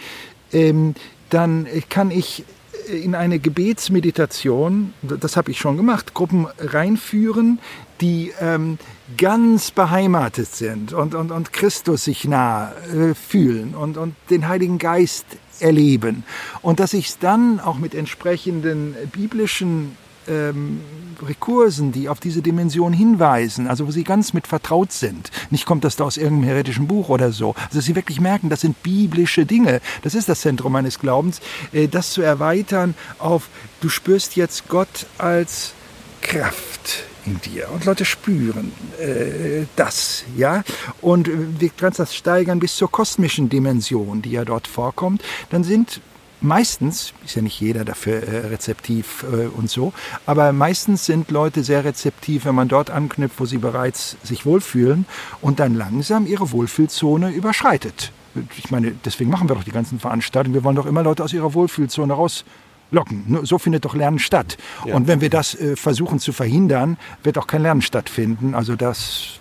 [0.52, 0.94] ähm,
[1.30, 2.44] dann kann ich
[2.86, 7.58] in eine Gebetsmeditation, das habe ich schon gemacht, Gruppen reinführen,
[8.00, 8.78] die ähm,
[9.16, 14.78] ganz beheimatet sind und, und, und Christus sich nah äh, fühlen und, und den Heiligen
[14.78, 15.26] Geist
[15.60, 16.24] erleben.
[16.62, 19.96] Und dass ich es dann auch mit entsprechenden biblischen
[20.28, 20.80] ähm,
[21.22, 25.30] Rekursen, die auf diese Dimension hinweisen, also wo sie ganz mit vertraut sind.
[25.50, 27.54] Nicht kommt das da aus irgendeinem heretischen Buch oder so.
[27.68, 29.80] Also sie wirklich merken, das sind biblische Dinge.
[30.02, 31.40] Das ist das Zentrum meines Glaubens.
[31.72, 33.48] Äh, das zu erweitern auf,
[33.80, 35.72] du spürst jetzt Gott als
[36.20, 40.62] Kraft in dir und Leute spüren äh, das, ja.
[41.00, 41.28] Und
[41.60, 45.22] wir können das steigern bis zur kosmischen Dimension, die ja dort vorkommt.
[45.50, 46.00] Dann sind
[46.40, 49.92] meistens, ist ja nicht jeder dafür äh, rezeptiv äh, und so,
[50.26, 55.06] aber meistens sind Leute sehr rezeptiv, wenn man dort anknüpft, wo sie bereits sich wohlfühlen
[55.40, 58.12] und dann langsam ihre Wohlfühlzone überschreitet.
[58.58, 60.54] Ich meine, deswegen machen wir doch die ganzen Veranstaltungen.
[60.54, 63.40] Wir wollen doch immer Leute aus ihrer Wohlfühlzone rauslocken.
[63.44, 64.58] So findet doch Lernen statt.
[64.84, 64.94] Ja.
[64.94, 68.54] Und wenn wir das äh, versuchen zu verhindern, wird auch kein Lernen stattfinden.
[68.54, 69.40] Also das,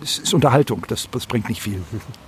[0.00, 1.80] das ist Unterhaltung, das, das bringt nicht viel.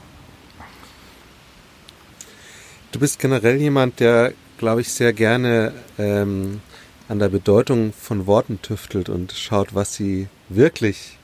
[2.90, 6.62] Du bist generell jemand, der, glaube ich, sehr gerne ähm,
[7.07, 11.18] an der Bedeutung von Worten tüftelt und schaut, was sie wirklich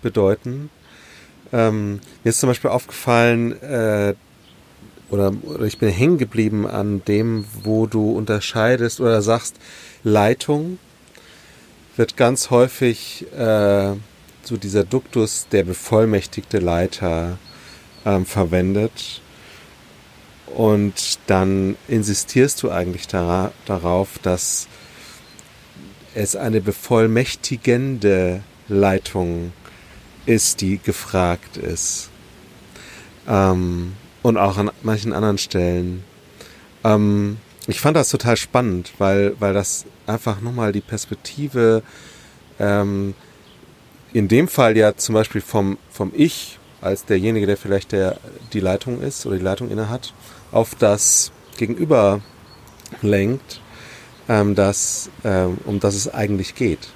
[0.00, 0.70] bedeuten.
[1.52, 4.14] Ähm, mir ist zum Beispiel aufgefallen, äh,
[5.10, 9.56] oder, oder ich bin hängen geblieben an dem, wo du unterscheidest oder sagst,
[10.04, 10.78] Leitung
[11.96, 13.94] wird ganz häufig äh,
[14.44, 17.38] so dieser Duktus der bevollmächtigte Leiter
[18.06, 19.20] ähm, verwendet.
[20.54, 24.68] Und dann insistierst du eigentlich da, darauf, dass
[26.14, 29.52] es eine bevollmächtigende Leitung
[30.26, 32.10] ist, die gefragt ist.
[33.28, 36.04] Ähm, und auch an manchen anderen Stellen.
[36.84, 41.82] Ähm, ich fand das total spannend, weil, weil das einfach nochmal die Perspektive,
[42.58, 43.14] ähm,
[44.12, 48.18] in dem Fall ja zum Beispiel vom, vom Ich, als derjenige, der vielleicht der,
[48.52, 50.14] die Leitung ist oder die Leitung innehat,
[50.52, 52.20] auf das Gegenüber
[53.02, 53.60] lenkt,
[54.28, 56.88] ähm, das, ähm, um das es eigentlich geht.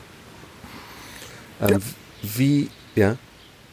[1.60, 1.78] Ähm, ja.
[2.22, 3.16] Wie, ja?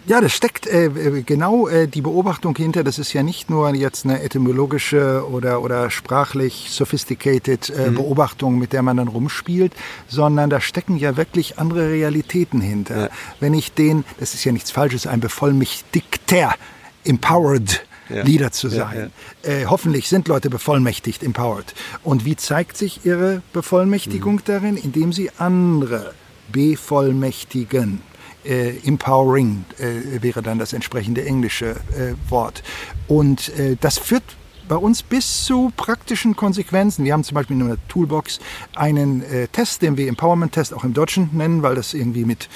[0.06, 2.84] Ja, das steckt äh, äh, genau äh, die Beobachtung hinter.
[2.84, 7.96] Das ist ja nicht nur jetzt eine etymologische oder, oder sprachlich sophisticated äh, mhm.
[7.96, 9.74] Beobachtung, mit der man dann rumspielt,
[10.08, 13.02] sondern da stecken ja wirklich andere Realitäten hinter.
[13.02, 13.10] Ja.
[13.40, 16.56] Wenn ich den, das ist ja nichts Falsches, ein bevollmächtigter,
[17.04, 18.24] empowered ja.
[18.24, 19.12] Leader zu sein.
[19.44, 21.74] Ja, äh, hoffentlich sind Leute bevollmächtigt, empowered.
[22.04, 24.42] Und wie zeigt sich ihre Bevollmächtigung mhm.
[24.46, 24.78] darin?
[24.78, 26.14] Indem sie andere
[26.52, 28.02] bevollmächtigen
[28.46, 32.64] äh, empowering äh, wäre dann das entsprechende englische äh, Wort.
[33.08, 34.24] Und äh, das führt
[34.68, 37.04] bei uns bis zu praktischen Konsequenzen.
[37.04, 38.40] Wir haben zum Beispiel in der Toolbox
[38.76, 42.48] einen äh, Test, den wir Empowerment-Test auch im Deutschen nennen, weil das irgendwie mit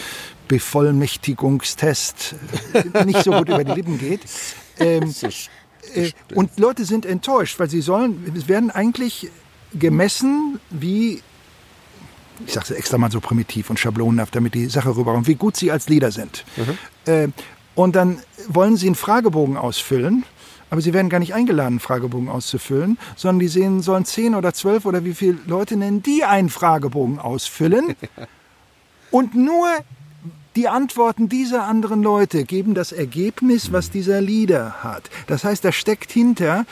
[0.47, 2.35] Bevollmächtigungstest
[2.73, 4.21] äh, nicht so gut über die Lippen geht.
[4.79, 5.13] Ähm,
[5.95, 9.29] äh, und Leute sind enttäuscht, weil sie sollen, es werden eigentlich
[9.73, 11.21] gemessen, wie
[12.45, 15.55] ich sage es extra mal so primitiv und schablonenhaft, damit die Sache rüberkommt, wie gut
[15.55, 16.43] sie als Leader sind.
[16.57, 17.12] Mhm.
[17.12, 17.27] Äh,
[17.75, 20.23] und dann wollen sie einen Fragebogen ausfüllen,
[20.69, 24.53] aber sie werden gar nicht eingeladen, einen Fragebogen auszufüllen, sondern die sehen, sollen zehn oder
[24.53, 27.95] zwölf oder wie viele Leute nennen, die einen Fragebogen ausfüllen.
[29.12, 29.67] und nur
[30.55, 35.09] die Antworten dieser anderen Leute geben das Ergebnis, was dieser Leader hat.
[35.27, 36.65] Das heißt, da steckt hinter,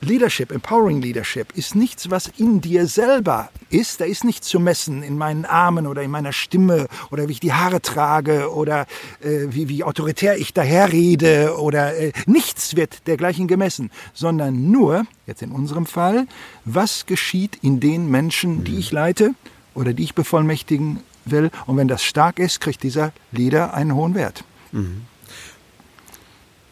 [0.00, 4.00] Leadership, Empowering Leadership, ist nichts, was in dir selber ist.
[4.00, 7.40] Da ist nichts zu messen in meinen Armen oder in meiner Stimme oder wie ich
[7.40, 8.86] die Haare trage oder
[9.20, 15.42] äh, wie, wie autoritär ich daherrede oder äh, nichts wird dergleichen gemessen, sondern nur, jetzt
[15.42, 16.26] in unserem Fall,
[16.64, 19.34] was geschieht in den Menschen, die ich leite
[19.74, 21.50] oder die ich bevollmächtigen will.
[21.66, 24.44] Und wenn das stark ist, kriegt dieser Leader einen hohen Wert.
[24.72, 25.02] Mhm.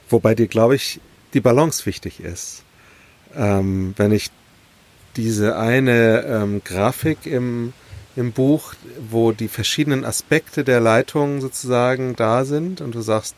[0.09, 1.01] Wobei dir, glaube ich,
[1.33, 2.65] die Balance wichtig ist
[3.37, 4.31] ähm, wenn ich
[5.17, 7.73] diese eine ähm, Grafik im,
[8.17, 8.75] im Buch,
[9.11, 13.37] wo die verschiedenen Aspekte der Leitung sozusagen da sind und du sagst,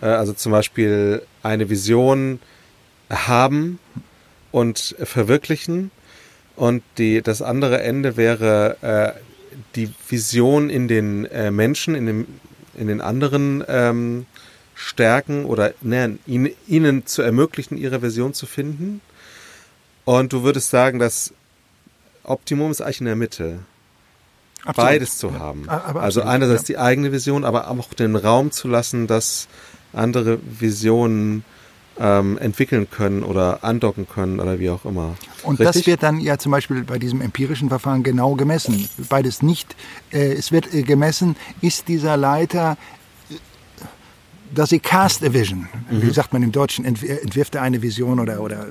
[0.00, 2.40] äh, also zum Beispiel eine Vision
[3.08, 3.78] haben
[4.52, 5.90] und verwirklichen
[6.54, 8.76] und die, das andere Ende wäre
[9.16, 9.29] äh,
[9.76, 12.26] die Vision in den äh, Menschen, in, dem,
[12.74, 14.26] in den anderen ähm,
[14.74, 19.00] stärken oder ne, ihnen, ihnen zu ermöglichen, ihre Vision zu finden.
[20.04, 21.32] Und du würdest sagen, das
[22.24, 23.58] Optimum ist eigentlich in der Mitte.
[24.64, 24.90] Absolut.
[24.90, 25.68] Beides zu haben.
[25.68, 26.74] Aber also einerseits ja.
[26.74, 29.48] die eigene Vision, aber auch den Raum zu lassen, dass
[29.92, 31.44] andere Visionen
[32.00, 35.16] ähm, entwickeln können oder andocken können oder wie auch immer.
[35.42, 35.76] Und Richtig?
[35.76, 38.88] das wird dann ja zum Beispiel bei diesem empirischen Verfahren genau gemessen.
[39.08, 39.76] Beides nicht.
[40.10, 42.78] Äh, es wird äh, gemessen, ist dieser Leiter
[44.54, 45.68] dass sie cast a vision.
[45.90, 46.02] Mhm.
[46.02, 48.66] Wie sagt man im Deutschen, entwirft er eine Vision oder, oder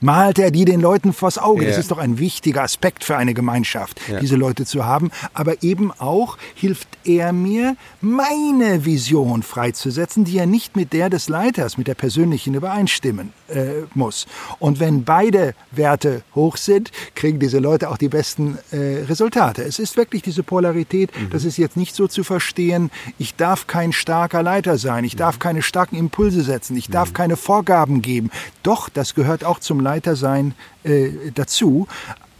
[0.00, 1.64] malt er die den Leuten vors Auge.
[1.64, 1.70] Ja.
[1.70, 4.20] Das ist doch ein wichtiger Aspekt für eine Gemeinschaft, ja.
[4.20, 5.10] diese Leute zu haben.
[5.34, 11.28] Aber eben auch hilft er mir, meine Vision freizusetzen, die ja nicht mit der des
[11.28, 14.26] Leiters, mit der persönlichen übereinstimmen äh, muss.
[14.58, 19.62] Und wenn beide Werte hoch sind, kriegen diese Leute auch die besten äh, Resultate.
[19.62, 21.30] Es ist wirklich diese Polarität, mhm.
[21.30, 25.04] das ist jetzt nicht so zu verstehen, ich darf kein starker Leiter sein sein.
[25.04, 26.76] Ich darf keine starken Impulse setzen.
[26.76, 28.30] Ich darf keine Vorgaben geben.
[28.62, 30.54] Doch, das gehört auch zum Leitersein
[30.84, 31.86] äh, dazu.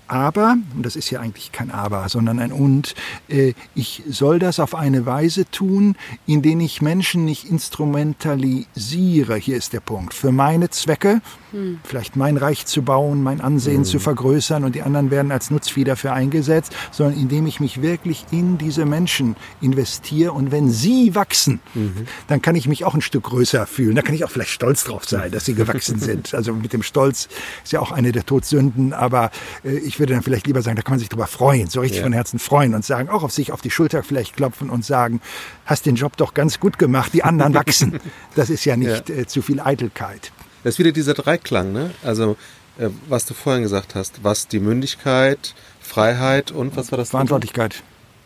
[0.09, 2.95] Aber, und das ist ja eigentlich kein Aber, sondern ein Und,
[3.29, 9.37] äh, ich soll das auf eine Weise tun, in denen ich Menschen nicht instrumentalisiere.
[9.37, 10.15] Hier ist der Punkt.
[10.15, 11.21] Für meine Zwecke,
[11.53, 11.81] hm.
[11.85, 13.85] vielleicht mein Reich zu bauen, mein Ansehen hm.
[13.85, 18.27] zu vergrößern und die anderen werden als Nutzvieh dafür eingesetzt, sondern indem ich mich wirklich
[18.31, 22.07] in diese Menschen investiere und wenn sie wachsen, mhm.
[22.29, 23.97] dann kann ich mich auch ein Stück größer fühlen.
[23.97, 26.35] Da kann ich auch vielleicht stolz drauf sein, dass sie gewachsen sind.
[26.35, 27.29] Also mit dem Stolz
[27.65, 29.31] ist ja auch eine der Todsünden, aber
[29.65, 31.81] äh, ich ich würde dann vielleicht lieber sagen, da kann man sich drüber freuen, so
[31.81, 32.03] richtig ja.
[32.03, 35.23] von Herzen freuen und sagen, auch auf sich auf die Schulter vielleicht klopfen und sagen,
[35.65, 37.99] hast den Job doch ganz gut gemacht, die anderen wachsen.
[38.35, 39.15] Das ist ja nicht ja.
[39.15, 40.33] Äh, zu viel Eitelkeit.
[40.65, 41.93] Das ist wieder dieser Dreiklang, ne?
[42.03, 42.37] Also,
[42.79, 47.11] äh, was du vorhin gesagt hast, was die Mündigkeit, Freiheit und was war das?
[47.11, 47.83] Verantwortlichkeit.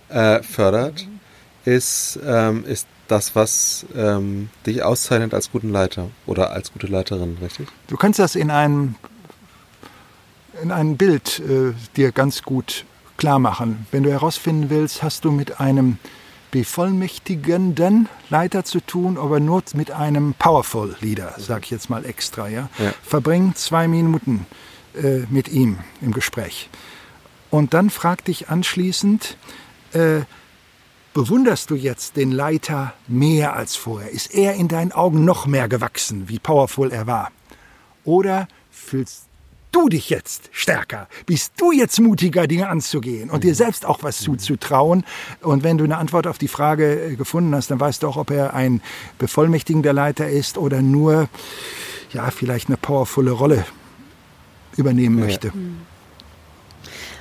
[0.09, 1.06] Äh, fördert,
[1.64, 7.38] ist, ähm, ist das, was ähm, dich auszeichnet als guten Leiter oder als gute Leiterin,
[7.40, 7.68] richtig?
[7.87, 8.96] Du kannst das in einem,
[10.62, 12.85] in einem Bild äh, dir ganz gut
[13.16, 13.87] klar machen.
[13.90, 15.99] Wenn du herausfinden willst, hast du mit einem
[16.51, 22.49] bevollmächtigenden Leiter zu tun, aber nur mit einem Powerful Leader, sage ich jetzt mal extra.
[22.49, 22.68] Ja?
[22.79, 22.92] ja.
[23.03, 24.46] Verbring zwei Minuten
[24.94, 26.68] äh, mit ihm im Gespräch.
[27.51, 29.37] Und dann frag dich anschließend,
[29.92, 30.20] äh,
[31.12, 34.11] bewunderst du jetzt den Leiter mehr als vorher?
[34.11, 37.31] Ist er in deinen Augen noch mehr gewachsen, wie powerful er war?
[38.05, 39.30] Oder fühlst
[39.72, 41.09] du dich jetzt stärker?
[41.26, 45.04] Bist du jetzt mutiger, Dinge anzugehen und dir selbst auch was zuzutrauen?
[45.42, 48.16] Und wenn du eine Antwort auf die Frage äh, gefunden hast, dann weißt du auch,
[48.16, 48.83] ob er ein
[49.18, 51.28] bevollmächtigender Leiter ist oder nur,
[52.12, 53.64] ja, vielleicht eine powervolle Rolle
[54.76, 55.24] übernehmen ja.
[55.24, 55.52] möchte.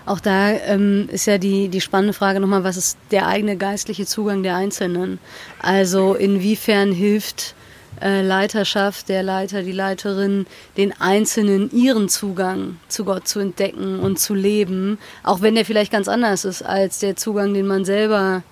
[0.06, 4.08] Auch da ähm, ist ja die, die spannende Frage nochmal, was ist der eigene geistliche
[4.08, 5.20] Zugang der Einzelnen?
[5.62, 7.54] Also inwiefern hilft
[8.02, 10.46] äh, Leiterschaft, der Leiter, die Leiterin,
[10.78, 15.92] den Einzelnen ihren Zugang zu Gott zu entdecken und zu leben, auch wenn der vielleicht
[15.92, 18.44] ganz anders ist als der Zugang, den man selber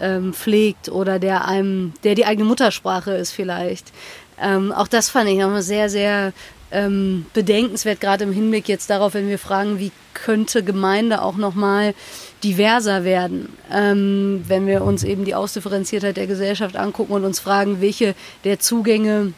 [0.00, 3.92] ähm, pflegt oder der einem, der die eigene Muttersprache ist vielleicht.
[4.40, 6.32] Ähm, auch das fand ich nochmal sehr, sehr
[6.70, 11.94] ähm, bedenkenswert, gerade im Hinblick jetzt darauf, wenn wir fragen, wie könnte Gemeinde auch nochmal
[12.42, 17.80] diverser werden, ähm, wenn wir uns eben die Ausdifferenziertheit der Gesellschaft angucken und uns fragen,
[17.80, 19.32] welche der Zugänge,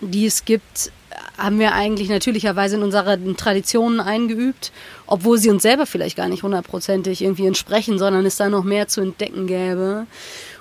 [0.00, 0.92] die es gibt,
[1.36, 4.72] haben wir eigentlich natürlicherweise in unseren Traditionen eingeübt,
[5.06, 8.88] obwohl sie uns selber vielleicht gar nicht hundertprozentig irgendwie entsprechen, sondern es da noch mehr
[8.88, 10.06] zu entdecken gäbe.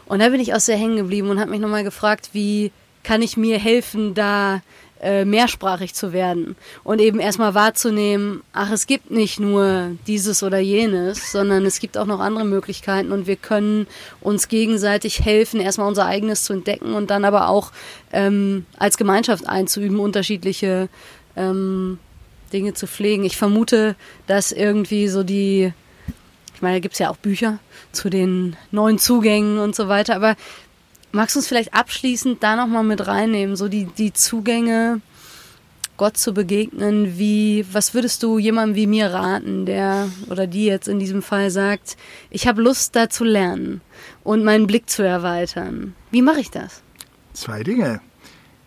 [0.06, 2.72] Und da bin ich auch sehr hängen geblieben und habe mich nochmal gefragt, wie
[3.04, 4.62] kann ich mir helfen, da
[5.02, 10.60] äh, mehrsprachig zu werden und eben erstmal wahrzunehmen, ach, es gibt nicht nur dieses oder
[10.60, 13.88] jenes, sondern es gibt auch noch andere Möglichkeiten und wir können
[14.22, 17.72] uns gegenseitig helfen, erstmal unser eigenes zu entdecken und dann aber auch
[18.12, 20.90] ähm, als Gemeinschaft einzuüben, unterschiedliche
[21.36, 22.00] ähm,
[22.54, 23.24] Dinge zu pflegen.
[23.24, 25.74] Ich vermute, dass irgendwie so die,
[26.56, 27.60] ich meine, da gibt es ja auch Bücher
[27.92, 30.36] zu den neuen Zugängen und so weiter, aber
[31.12, 35.02] Magst du uns vielleicht abschließend da nochmal mit reinnehmen, so die, die Zugänge,
[35.98, 40.88] Gott zu begegnen, wie, was würdest du jemandem wie mir raten, der oder die jetzt
[40.88, 41.98] in diesem Fall sagt,
[42.30, 43.82] ich habe Lust da zu lernen
[44.24, 45.96] und meinen Blick zu erweitern.
[46.12, 46.84] Wie mache ich das?
[47.34, 48.00] Zwei Dinge.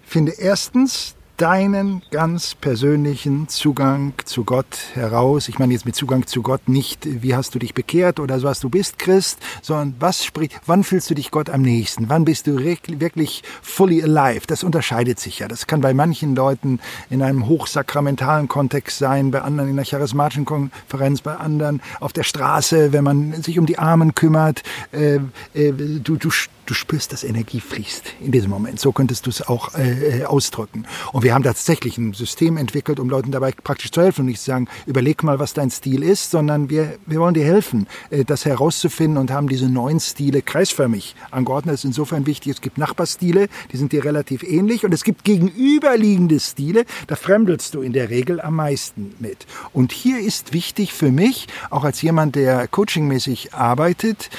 [0.03, 5.48] Finde erstens deinen ganz persönlichen Zugang zu Gott heraus.
[5.48, 8.46] Ich meine jetzt mit Zugang zu Gott nicht, wie hast du dich bekehrt oder so
[8.46, 12.11] was du bist Christ, sondern was spricht, wann fühlst du dich Gott am nächsten?
[12.11, 14.46] Wann bist du wirklich fully alive?
[14.46, 15.48] Das unterscheidet sich ja.
[15.48, 20.44] Das kann bei manchen Leuten in einem hochsakramentalen Kontext sein, bei anderen in der charismatischen
[20.44, 24.62] Konferenz, bei anderen auf der Straße, wenn man sich um die Armen kümmert.
[24.92, 25.20] Äh,
[25.55, 26.29] äh, du, du,
[26.70, 28.78] du spürst, dass Energie fließt in diesem Moment.
[28.78, 30.87] So könntest du es auch äh, äh, ausdrücken.
[31.12, 34.40] Und wir haben tatsächlich ein System entwickelt, um Leuten dabei praktisch zu helfen und nicht
[34.40, 38.24] zu sagen, überleg mal, was dein Stil ist, sondern wir, wir wollen dir helfen, äh,
[38.24, 41.74] das herauszufinden und haben diese neuen Stile kreisförmig angeordnet.
[41.74, 42.52] Das ist insofern wichtig.
[42.52, 47.74] Es gibt Nachbarstile, die sind dir relativ ähnlich und es gibt gegenüberliegende Stile, da fremdelst
[47.74, 49.46] du in der Regel am meisten mit.
[49.72, 54.30] Und hier ist wichtig für mich, auch als jemand, der coachingmäßig arbeitet,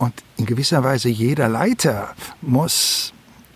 [0.00, 3.12] und in gewisser Weise jeder Leiter muss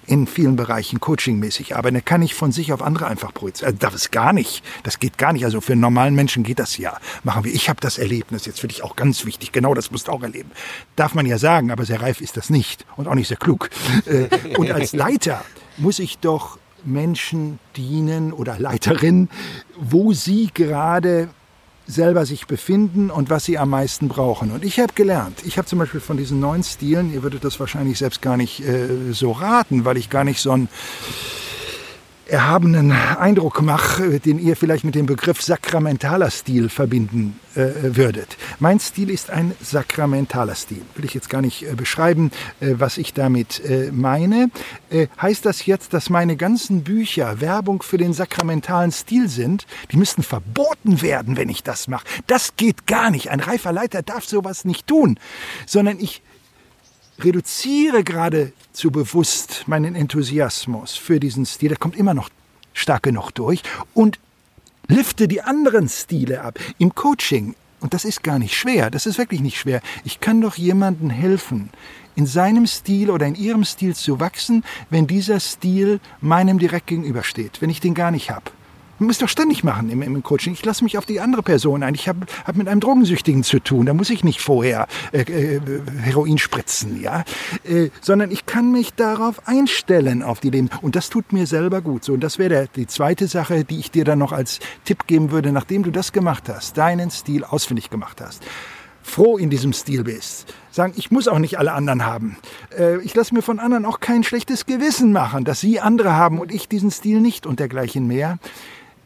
[0.06, 1.96] in vielen Bereichen coachingmäßig arbeiten.
[1.96, 3.72] Er kann nicht von sich auf andere einfach projizieren.
[3.72, 4.62] Also darf es gar nicht.
[4.82, 5.46] Das geht gar nicht.
[5.46, 6.98] Also für einen normalen Menschen geht das ja.
[7.22, 7.54] Machen wir.
[7.54, 9.52] Ich habe das Erlebnis jetzt für dich auch ganz wichtig.
[9.52, 10.50] Genau, das musst du auch erleben.
[10.96, 13.70] Darf man ja sagen, aber sehr reif ist das nicht und auch nicht sehr klug.
[14.06, 14.28] Äh,
[14.58, 15.42] und als Leiter
[15.78, 19.30] muss ich doch Menschen dienen oder Leiterin,
[19.78, 21.30] wo sie gerade
[21.86, 24.52] selber sich befinden und was sie am meisten brauchen.
[24.52, 27.60] Und ich habe gelernt, ich habe zum Beispiel von diesen neuen Stilen, ihr würdet das
[27.60, 30.68] wahrscheinlich selbst gar nicht äh, so raten, weil ich gar nicht so ein
[32.26, 38.36] erhabenen Eindruck mache, den ihr vielleicht mit dem Begriff sakramentaler Stil verbinden äh, würdet.
[38.58, 40.82] Mein Stil ist ein sakramentaler Stil.
[40.94, 44.50] Will ich jetzt gar nicht äh, beschreiben, äh, was ich damit äh, meine.
[44.90, 49.66] Äh, heißt das jetzt, dass meine ganzen Bücher Werbung für den sakramentalen Stil sind?
[49.92, 52.06] Die müssten verboten werden, wenn ich das mache.
[52.26, 53.30] Das geht gar nicht.
[53.30, 55.18] Ein reifer Leiter darf sowas nicht tun,
[55.66, 56.22] sondern ich
[57.18, 61.68] reduziere gerade zu bewusst meinen Enthusiasmus für diesen Stil.
[61.68, 62.30] Der kommt immer noch
[62.72, 63.62] stark genug durch.
[63.94, 64.18] Und
[64.88, 66.58] Lifte die anderen Stile ab.
[66.78, 70.40] Im Coaching, und das ist gar nicht schwer, das ist wirklich nicht schwer, ich kann
[70.40, 71.70] doch jemandem helfen,
[72.16, 77.60] in seinem Stil oder in ihrem Stil zu wachsen, wenn dieser Stil meinem direkt gegenübersteht,
[77.60, 78.50] wenn ich den gar nicht habe.
[79.04, 80.54] Muss doch ständig machen im, im Coaching.
[80.54, 81.94] Ich lasse mich auf die andere Person ein.
[81.94, 83.86] Ich habe hab mit einem Drogensüchtigen zu tun.
[83.86, 85.60] Da muss ich nicht vorher äh, äh,
[86.02, 87.24] Heroin spritzen, ja,
[87.64, 90.70] äh, sondern ich kann mich darauf einstellen auf die Leben.
[90.82, 92.04] Und das tut mir selber gut.
[92.04, 95.30] So und das wäre die zweite Sache, die ich dir dann noch als Tipp geben
[95.30, 98.42] würde, nachdem du das gemacht hast, deinen Stil ausfindig gemacht hast
[99.04, 100.52] froh in diesem Stil bist.
[100.70, 102.38] Sagen, ich muss auch nicht alle anderen haben.
[102.76, 106.40] Äh, ich lasse mir von anderen auch kein schlechtes Gewissen machen, dass sie andere haben
[106.40, 108.38] und ich diesen Stil nicht und dergleichen mehr.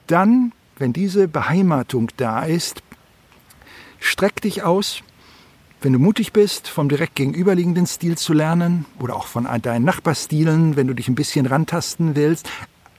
[0.08, 2.82] Dann, wenn diese Beheimatung da ist,
[4.00, 5.02] streck dich aus,
[5.82, 10.76] wenn du mutig bist, vom direkt gegenüberliegenden Stil zu lernen oder auch von deinen Nachbarstilen,
[10.76, 12.48] wenn du dich ein bisschen rantasten willst,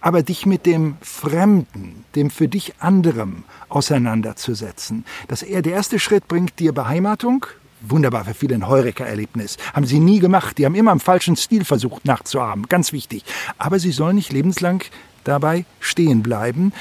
[0.01, 5.03] aber dich mit dem Fremden, dem für dich anderem auseinanderzusetzen.
[5.27, 7.47] Das der erste Schritt bringt dir Beheimatung.
[7.81, 9.57] Wunderbar für viele ein Heureka-Erlebnis.
[9.73, 10.57] Haben sie nie gemacht.
[10.57, 12.67] Die haben immer im falschen Stil versucht nachzuahmen.
[12.67, 13.23] Ganz wichtig.
[13.57, 14.83] Aber sie sollen nicht lebenslang
[15.29, 16.73] dabei stehen bleiben.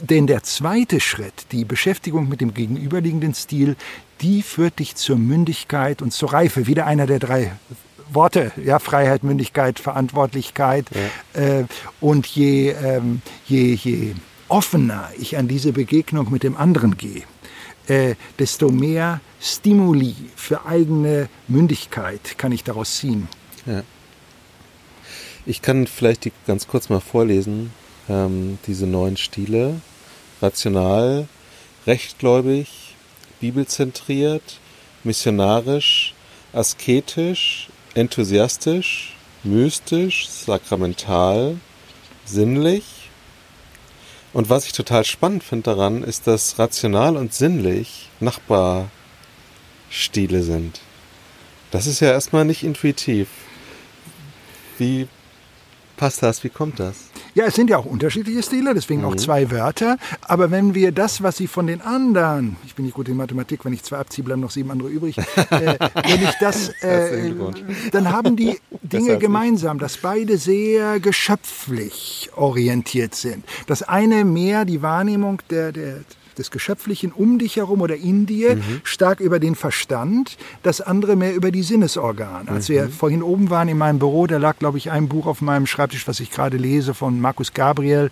[0.00, 3.76] Denn der zweite Schritt, die Beschäftigung mit dem gegenüberliegenden Stil,
[4.22, 6.66] die führt dich zur Mündigkeit und zur Reife.
[6.66, 7.52] Wieder einer der drei
[8.10, 10.86] Worte, ja, Freiheit, Mündigkeit, Verantwortlichkeit.
[11.34, 11.40] Ja.
[11.40, 11.64] Äh,
[12.00, 14.14] und je, ähm, je, je
[14.48, 17.24] offener ich an diese Begegnung mit dem anderen gehe,
[17.88, 23.28] äh, desto mehr Stimuli für eigene Mündigkeit kann ich daraus ziehen.
[23.66, 23.82] Ja.
[25.44, 27.72] Ich kann vielleicht die ganz kurz mal vorlesen,
[28.08, 29.80] ähm, diese neuen Stile.
[30.42, 31.28] Rational,
[31.86, 32.94] rechtgläubig,
[33.40, 34.58] bibelzentriert,
[35.04, 36.14] missionarisch,
[36.52, 41.56] asketisch, enthusiastisch, mystisch, sakramental,
[42.24, 42.84] sinnlich.
[44.32, 48.90] Und was ich total spannend finde daran, ist, dass rational und sinnlich Nachbarstile
[50.42, 50.80] sind.
[51.70, 53.28] Das ist ja erstmal nicht intuitiv.
[54.78, 55.08] Wie
[55.96, 56.44] passt das?
[56.44, 56.96] Wie kommt das?
[57.34, 59.08] Ja, es sind ja auch unterschiedliche Stile, deswegen mhm.
[59.08, 59.98] auch zwei Wörter.
[60.22, 63.64] Aber wenn wir das, was sie von den anderen, ich bin nicht gut in Mathematik,
[63.64, 65.18] wenn ich zwei abziehe, bleiben noch sieben andere übrig.
[65.50, 67.32] äh, wenn ich das, äh,
[67.92, 73.44] dann haben die Dinge gemeinsam, dass beide sehr geschöpflich orientiert sind.
[73.66, 76.00] Das eine mehr die Wahrnehmung der, der
[76.38, 78.80] des Geschöpflichen um dich herum oder in dir, mhm.
[78.84, 82.50] stark über den Verstand, das andere mehr über die Sinnesorgane.
[82.50, 82.72] Als mhm.
[82.74, 85.66] wir vorhin oben waren in meinem Büro, da lag, glaube ich, ein Buch auf meinem
[85.66, 88.10] Schreibtisch, was ich gerade lese, von Markus Gabriel,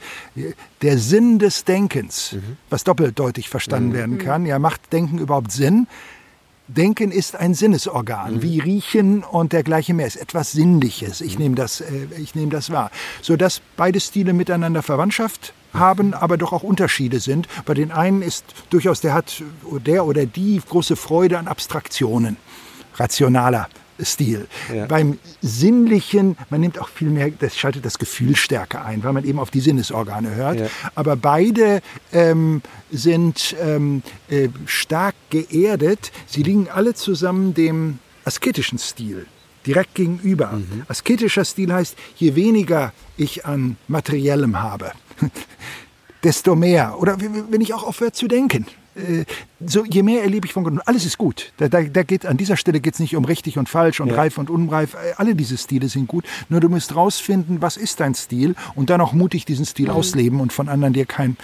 [0.83, 2.57] Der Sinn des Denkens, mhm.
[2.71, 3.95] was doppeldeutig verstanden mhm.
[3.95, 4.47] werden kann.
[4.47, 5.87] Ja, macht Denken überhaupt Sinn?
[6.67, 8.43] Denken ist ein Sinnesorgan, mhm.
[8.43, 11.21] wie Riechen und dergleichen mehr ist etwas Sinnliches.
[11.21, 16.15] Ich nehme das, äh, ich nehme das wahr, so dass beide Stile miteinander Verwandtschaft haben,
[16.15, 17.49] aber doch auch Unterschiede sind.
[17.65, 19.43] Bei den einen ist durchaus der hat
[19.87, 22.37] der oder die große Freude an Abstraktionen,
[22.97, 23.69] rationaler
[24.01, 24.49] Stil.
[24.75, 24.87] Ja.
[24.87, 29.25] Beim Sinnlichen, man nimmt auch viel mehr, das schaltet das Gefühl stärker ein, weil man
[29.25, 30.61] eben auf die Sinnesorgane hört.
[30.61, 30.67] Ja.
[30.97, 31.81] Aber beide
[32.13, 36.11] ähm, sind ähm, äh, stark geerdet.
[36.27, 39.27] Sie liegen alle zusammen dem asketischen Stil
[39.67, 40.53] direkt gegenüber.
[40.53, 40.83] Mhm.
[40.89, 44.93] Asketischer Stil heißt, je weniger ich an Materiellem habe,
[46.25, 46.97] desto mehr.
[46.99, 48.67] Oder wenn ich auch aufhöre zu denken.
[48.97, 49.25] Äh,
[49.65, 51.53] so, je mehr erlebe ich von Gott, alles ist gut.
[51.57, 54.09] Da, da, da geht, an dieser Stelle geht es nicht um richtig und falsch und
[54.09, 54.15] ja.
[54.15, 54.95] reif und unreif.
[54.95, 56.25] Äh, alle diese Stile sind gut.
[56.49, 59.95] Nur du musst rausfinden, was ist dein Stil und dann auch mutig diesen Stil mhm.
[59.95, 61.37] ausleben und von anderen dir kein,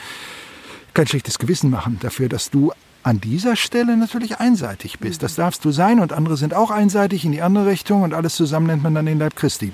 [0.95, 5.23] kein schlechtes Gewissen machen dafür, dass du an dieser Stelle natürlich einseitig bist.
[5.23, 8.35] Das darfst du sein und andere sind auch einseitig in die andere Richtung und alles
[8.35, 9.73] zusammen nennt man dann den Leib Christi.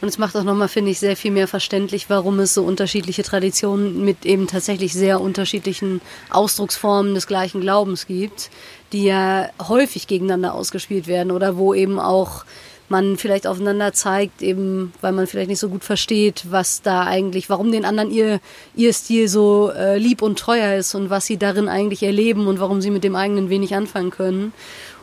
[0.00, 3.24] Und es macht auch nochmal, finde ich, sehr viel mehr verständlich, warum es so unterschiedliche
[3.24, 8.50] Traditionen mit eben tatsächlich sehr unterschiedlichen Ausdrucksformen des gleichen Glaubens gibt,
[8.92, 12.44] die ja häufig gegeneinander ausgespielt werden oder wo eben auch
[12.88, 17.50] man vielleicht aufeinander zeigt, eben weil man vielleicht nicht so gut versteht, was da eigentlich,
[17.50, 18.40] warum den anderen ihr,
[18.74, 22.60] ihr Stil so äh, lieb und teuer ist und was sie darin eigentlich erleben und
[22.60, 24.52] warum sie mit dem eigenen wenig anfangen können.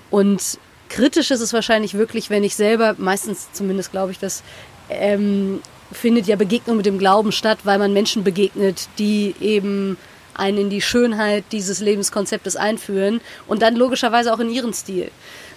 [0.10, 0.58] Und
[0.90, 4.44] kritisch ist es wahrscheinlich wirklich, wenn ich selber, meistens zumindest glaube ich, dass
[4.90, 5.62] ähm,
[5.92, 9.98] findet ja Begegnung mit dem Glauben statt, weil man Menschen begegnet, die eben
[10.34, 15.10] einen in die Schönheit dieses Lebenskonzeptes einführen und dann logischerweise auch in ihren Stil.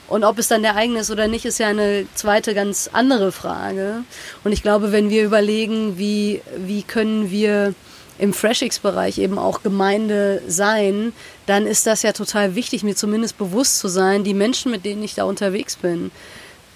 [0.08, 3.30] Und ob es dann der eigene ist oder nicht, ist ja eine zweite ganz andere
[3.30, 4.04] Frage.
[4.42, 7.74] Und ich glaube, wenn wir überlegen, wie, wie können wir
[8.18, 11.12] im FreshX-Bereich eben auch Gemeinde sein,
[11.46, 15.02] dann ist das ja total wichtig, mir zumindest bewusst zu sein, die Menschen, mit denen
[15.02, 16.10] ich da unterwegs bin,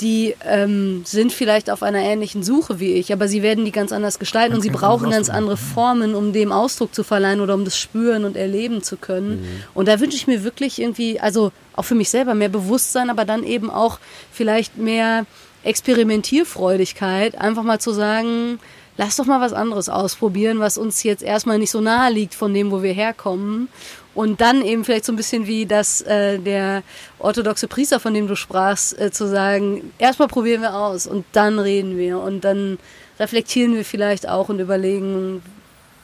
[0.03, 3.93] die ähm, sind vielleicht auf einer ähnlichen Suche wie ich, aber sie werden die ganz
[3.93, 7.65] anders gestalten und sie brauchen ganz andere Formen, um dem Ausdruck zu verleihen oder um
[7.65, 9.41] das spüren und erleben zu können.
[9.41, 9.63] Mhm.
[9.75, 13.25] Und da wünsche ich mir wirklich irgendwie, also auch für mich selber mehr Bewusstsein, aber
[13.25, 13.99] dann eben auch
[14.33, 15.25] vielleicht mehr
[15.63, 18.59] Experimentierfreudigkeit, einfach mal zu sagen,
[18.97, 22.53] lass doch mal was anderes ausprobieren, was uns jetzt erstmal nicht so nahe liegt von
[22.53, 23.69] dem, wo wir herkommen.
[24.15, 26.83] Und dann eben vielleicht so ein bisschen wie das äh, der
[27.19, 31.59] orthodoxe Priester, von dem du sprachst, äh, zu sagen, erstmal probieren wir aus und dann
[31.59, 32.79] reden wir und dann
[33.19, 35.43] reflektieren wir vielleicht auch und überlegen,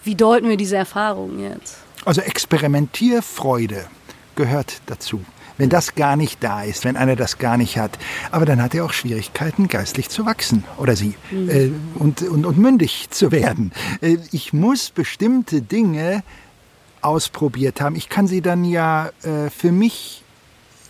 [0.04, 1.76] wie deuten wir diese Erfahrungen jetzt.
[2.04, 3.86] Also Experimentierfreude
[4.36, 5.20] gehört dazu
[5.58, 7.98] wenn das gar nicht da ist, wenn einer das gar nicht hat.
[8.30, 11.50] Aber dann hat er auch Schwierigkeiten, geistlich zu wachsen oder sie mhm.
[11.50, 13.72] äh, und, und, und mündig zu werden.
[14.00, 16.22] Äh, ich muss bestimmte Dinge
[17.02, 17.96] ausprobiert haben.
[17.96, 20.22] Ich kann sie dann ja äh, für mich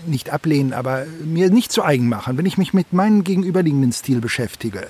[0.07, 2.39] nicht ablehnen, aber mir nicht zu eigen machen.
[2.39, 4.89] Wenn ich mich mit meinem gegenüberliegenden Stil beschäftige,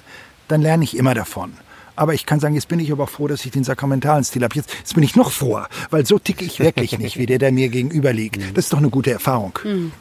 [0.49, 1.53] dann lerne ich immer davon.
[1.97, 4.55] Aber ich kann sagen, jetzt bin ich aber froh, dass ich den sakramentalen Stil habe.
[4.55, 7.51] Jetzt, jetzt bin ich noch froher, weil so ticke ich wirklich nicht, wie der, der
[7.51, 8.39] mir gegenüber liegt.
[8.39, 8.55] Mhm.
[8.55, 9.59] Das ist doch eine gute Erfahrung.
[9.64, 9.93] Mhm.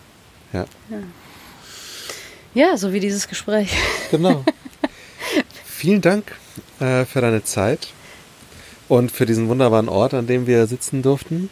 [0.54, 0.66] Ja.
[0.90, 0.98] ja.
[2.54, 3.72] Ja, so wie dieses Gespräch.
[4.12, 4.44] Genau.
[5.66, 6.36] Vielen Dank
[6.80, 7.90] äh, für deine Zeit
[8.88, 11.50] und für diesen wunderbaren Ort, an dem wir sitzen durften.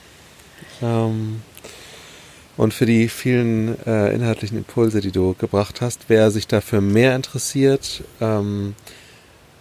[0.81, 1.41] Ähm,
[2.57, 6.05] und für die vielen äh, inhaltlichen Impulse, die du gebracht hast.
[6.07, 8.75] Wer sich dafür mehr interessiert, ähm,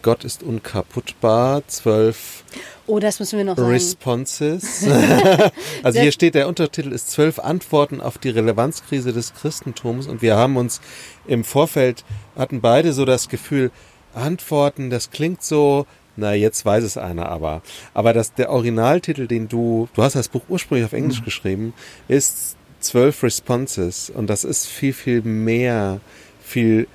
[0.02, 2.44] Gott ist unkaputtbar, zwölf
[2.86, 4.86] oh, das müssen wir noch Responses.
[5.82, 10.36] also hier steht, der Untertitel ist zwölf Antworten auf die Relevanzkrise des Christentums und wir
[10.36, 10.82] haben uns
[11.26, 12.04] im Vorfeld,
[12.36, 13.70] hatten beide so das Gefühl,
[14.12, 15.86] Antworten, das klingt so,
[16.16, 17.62] na, jetzt weiß es einer aber.
[17.92, 21.24] Aber das, der Originaltitel, den du, du hast das Buch ursprünglich auf Englisch mhm.
[21.24, 21.74] geschrieben,
[22.08, 26.00] ist zwölf Responses und das ist viel, viel mehr,
[26.42, 26.86] viel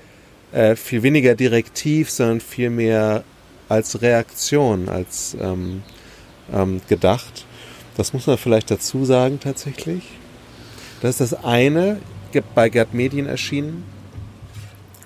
[0.51, 3.23] äh, viel weniger direktiv, sondern viel mehr
[3.67, 5.83] als Reaktion, als ähm,
[6.51, 7.45] ähm, gedacht.
[7.97, 10.03] Das muss man vielleicht dazu sagen tatsächlich.
[11.01, 11.99] Das ist das eine,
[12.55, 13.83] bei Gerd Medien erschienen.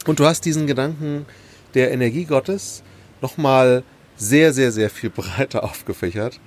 [0.05, 1.25] Und du hast diesen Gedanken
[1.73, 2.83] der Energie Gottes
[3.21, 3.83] nochmal
[4.29, 6.39] sehr, sehr, sehr viel breiter aufgefächert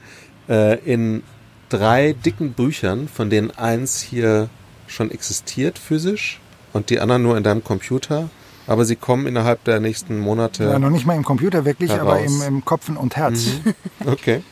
[0.49, 1.23] äh, in
[1.69, 4.49] drei dicken Büchern, von denen eins hier
[4.87, 6.41] schon existiert physisch
[6.73, 8.29] und die anderen nur in deinem Computer.
[8.69, 10.65] Aber sie kommen innerhalb der nächsten Monate.
[10.65, 12.09] Ja, noch nicht mal im Computer wirklich, heraus.
[12.09, 13.47] aber im, im Kopf und Herz.
[13.65, 13.75] Mhm.
[14.11, 14.43] Okay.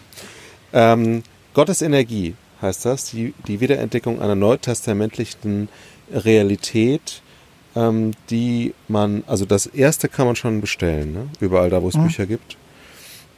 [0.72, 1.22] ähm,
[1.52, 5.68] Gottes Energie heißt das, die, die Wiederentdeckung einer neutestamentlichen
[6.12, 7.22] Realität,
[7.76, 11.28] ähm, die man, also das erste kann man schon bestellen, ne?
[11.40, 12.04] überall da, wo es mhm.
[12.04, 12.56] Bücher gibt.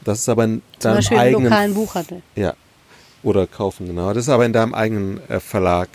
[0.06, 2.22] Das ist aber in Zum deinem Beispiel eigenen lokalen Buchhandel.
[2.36, 2.54] Ja.
[3.24, 4.12] Oder kaufen, genau.
[4.12, 5.88] Das ist aber in deinem eigenen äh, Verlag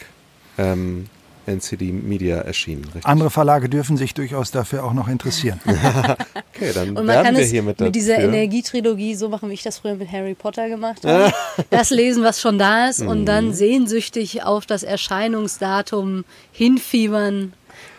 [0.57, 1.07] ähm,
[1.45, 2.83] NCD Media erschienen.
[2.83, 3.05] Richtig?
[3.05, 5.61] Andere Verlage dürfen sich durchaus dafür auch noch interessieren.
[5.65, 9.53] okay, dann Und man kann wir es hier mit, mit dieser Energietrilogie so machen, wie
[9.53, 11.31] ich das früher mit Harry Potter gemacht habe.
[11.69, 13.53] das lesen, was schon da ist und dann mhm.
[13.53, 17.53] sehnsüchtig auf das Erscheinungsdatum hinfiebern,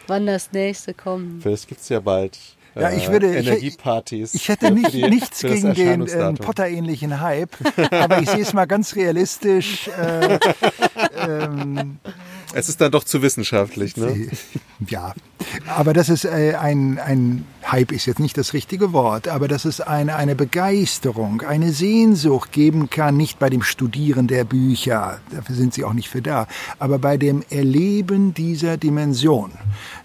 [0.08, 1.42] wann das nächste kommt.
[1.42, 2.38] Vielleicht gibt es ja bald
[2.74, 4.34] ja, ich würde, Energiepartys.
[4.34, 7.56] Ich, ich hätte nicht, die, nichts gegen den äh, Potter-ähnlichen Hype,
[7.90, 9.88] aber ich sehe es mal ganz realistisch.
[9.88, 10.38] Äh,
[11.28, 11.98] ähm,
[12.54, 14.28] es ist dann doch zu wissenschaftlich, ne?
[14.88, 15.14] Ja,
[15.66, 19.64] aber das ist äh, ein, ein Hype ist jetzt nicht das richtige Wort, aber dass
[19.64, 25.54] es eine, eine Begeisterung, eine Sehnsucht geben kann, nicht bei dem Studieren der Bücher, dafür
[25.54, 26.46] sind sie auch nicht für da,
[26.78, 29.52] aber bei dem Erleben dieser Dimension.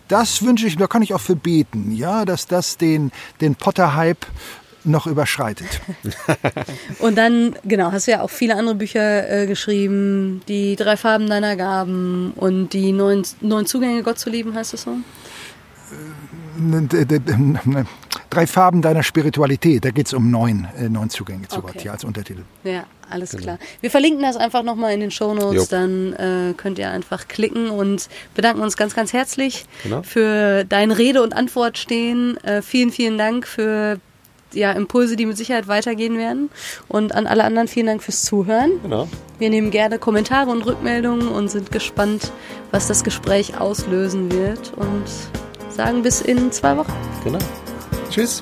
[0.08, 4.26] Das wünsche ich, da kann ich auch für beten, ja, dass das den, den Potter-Hype
[4.84, 5.82] noch überschreitet.
[6.99, 11.28] und dann, genau, hast du ja auch viele andere Bücher äh, geschrieben, die drei Farben
[11.28, 14.97] deiner Gaben und die neun, neun Zugänge, Gott zu lieben, heißt es so?
[18.30, 21.72] Drei Farben deiner Spiritualität, da geht es um neun, äh, neun Zugänge zu okay.
[21.74, 22.43] Gott, ja, als Untertitel.
[22.64, 23.43] Ja, alles genau.
[23.43, 23.60] klar.
[23.82, 27.70] Wir verlinken das einfach nochmal in den Show Notes, dann äh, könnt ihr einfach klicken
[27.70, 30.03] und bedanken uns ganz, ganz herzlich genau.
[30.03, 32.38] für dein Rede und Antwort stehen.
[32.43, 33.99] Äh, vielen, vielen Dank für
[34.53, 36.49] ja, Impulse, die mit Sicherheit weitergehen werden.
[36.88, 38.72] Und an alle anderen vielen Dank fürs Zuhören.
[38.82, 39.08] Genau.
[39.39, 42.32] Wir nehmen gerne Kommentare und Rückmeldungen und sind gespannt,
[42.72, 44.74] was das Gespräch auslösen wird.
[44.76, 45.05] Und
[45.70, 46.93] sagen bis in zwei Wochen.
[47.24, 47.39] Genau.
[48.10, 48.41] Tschüss.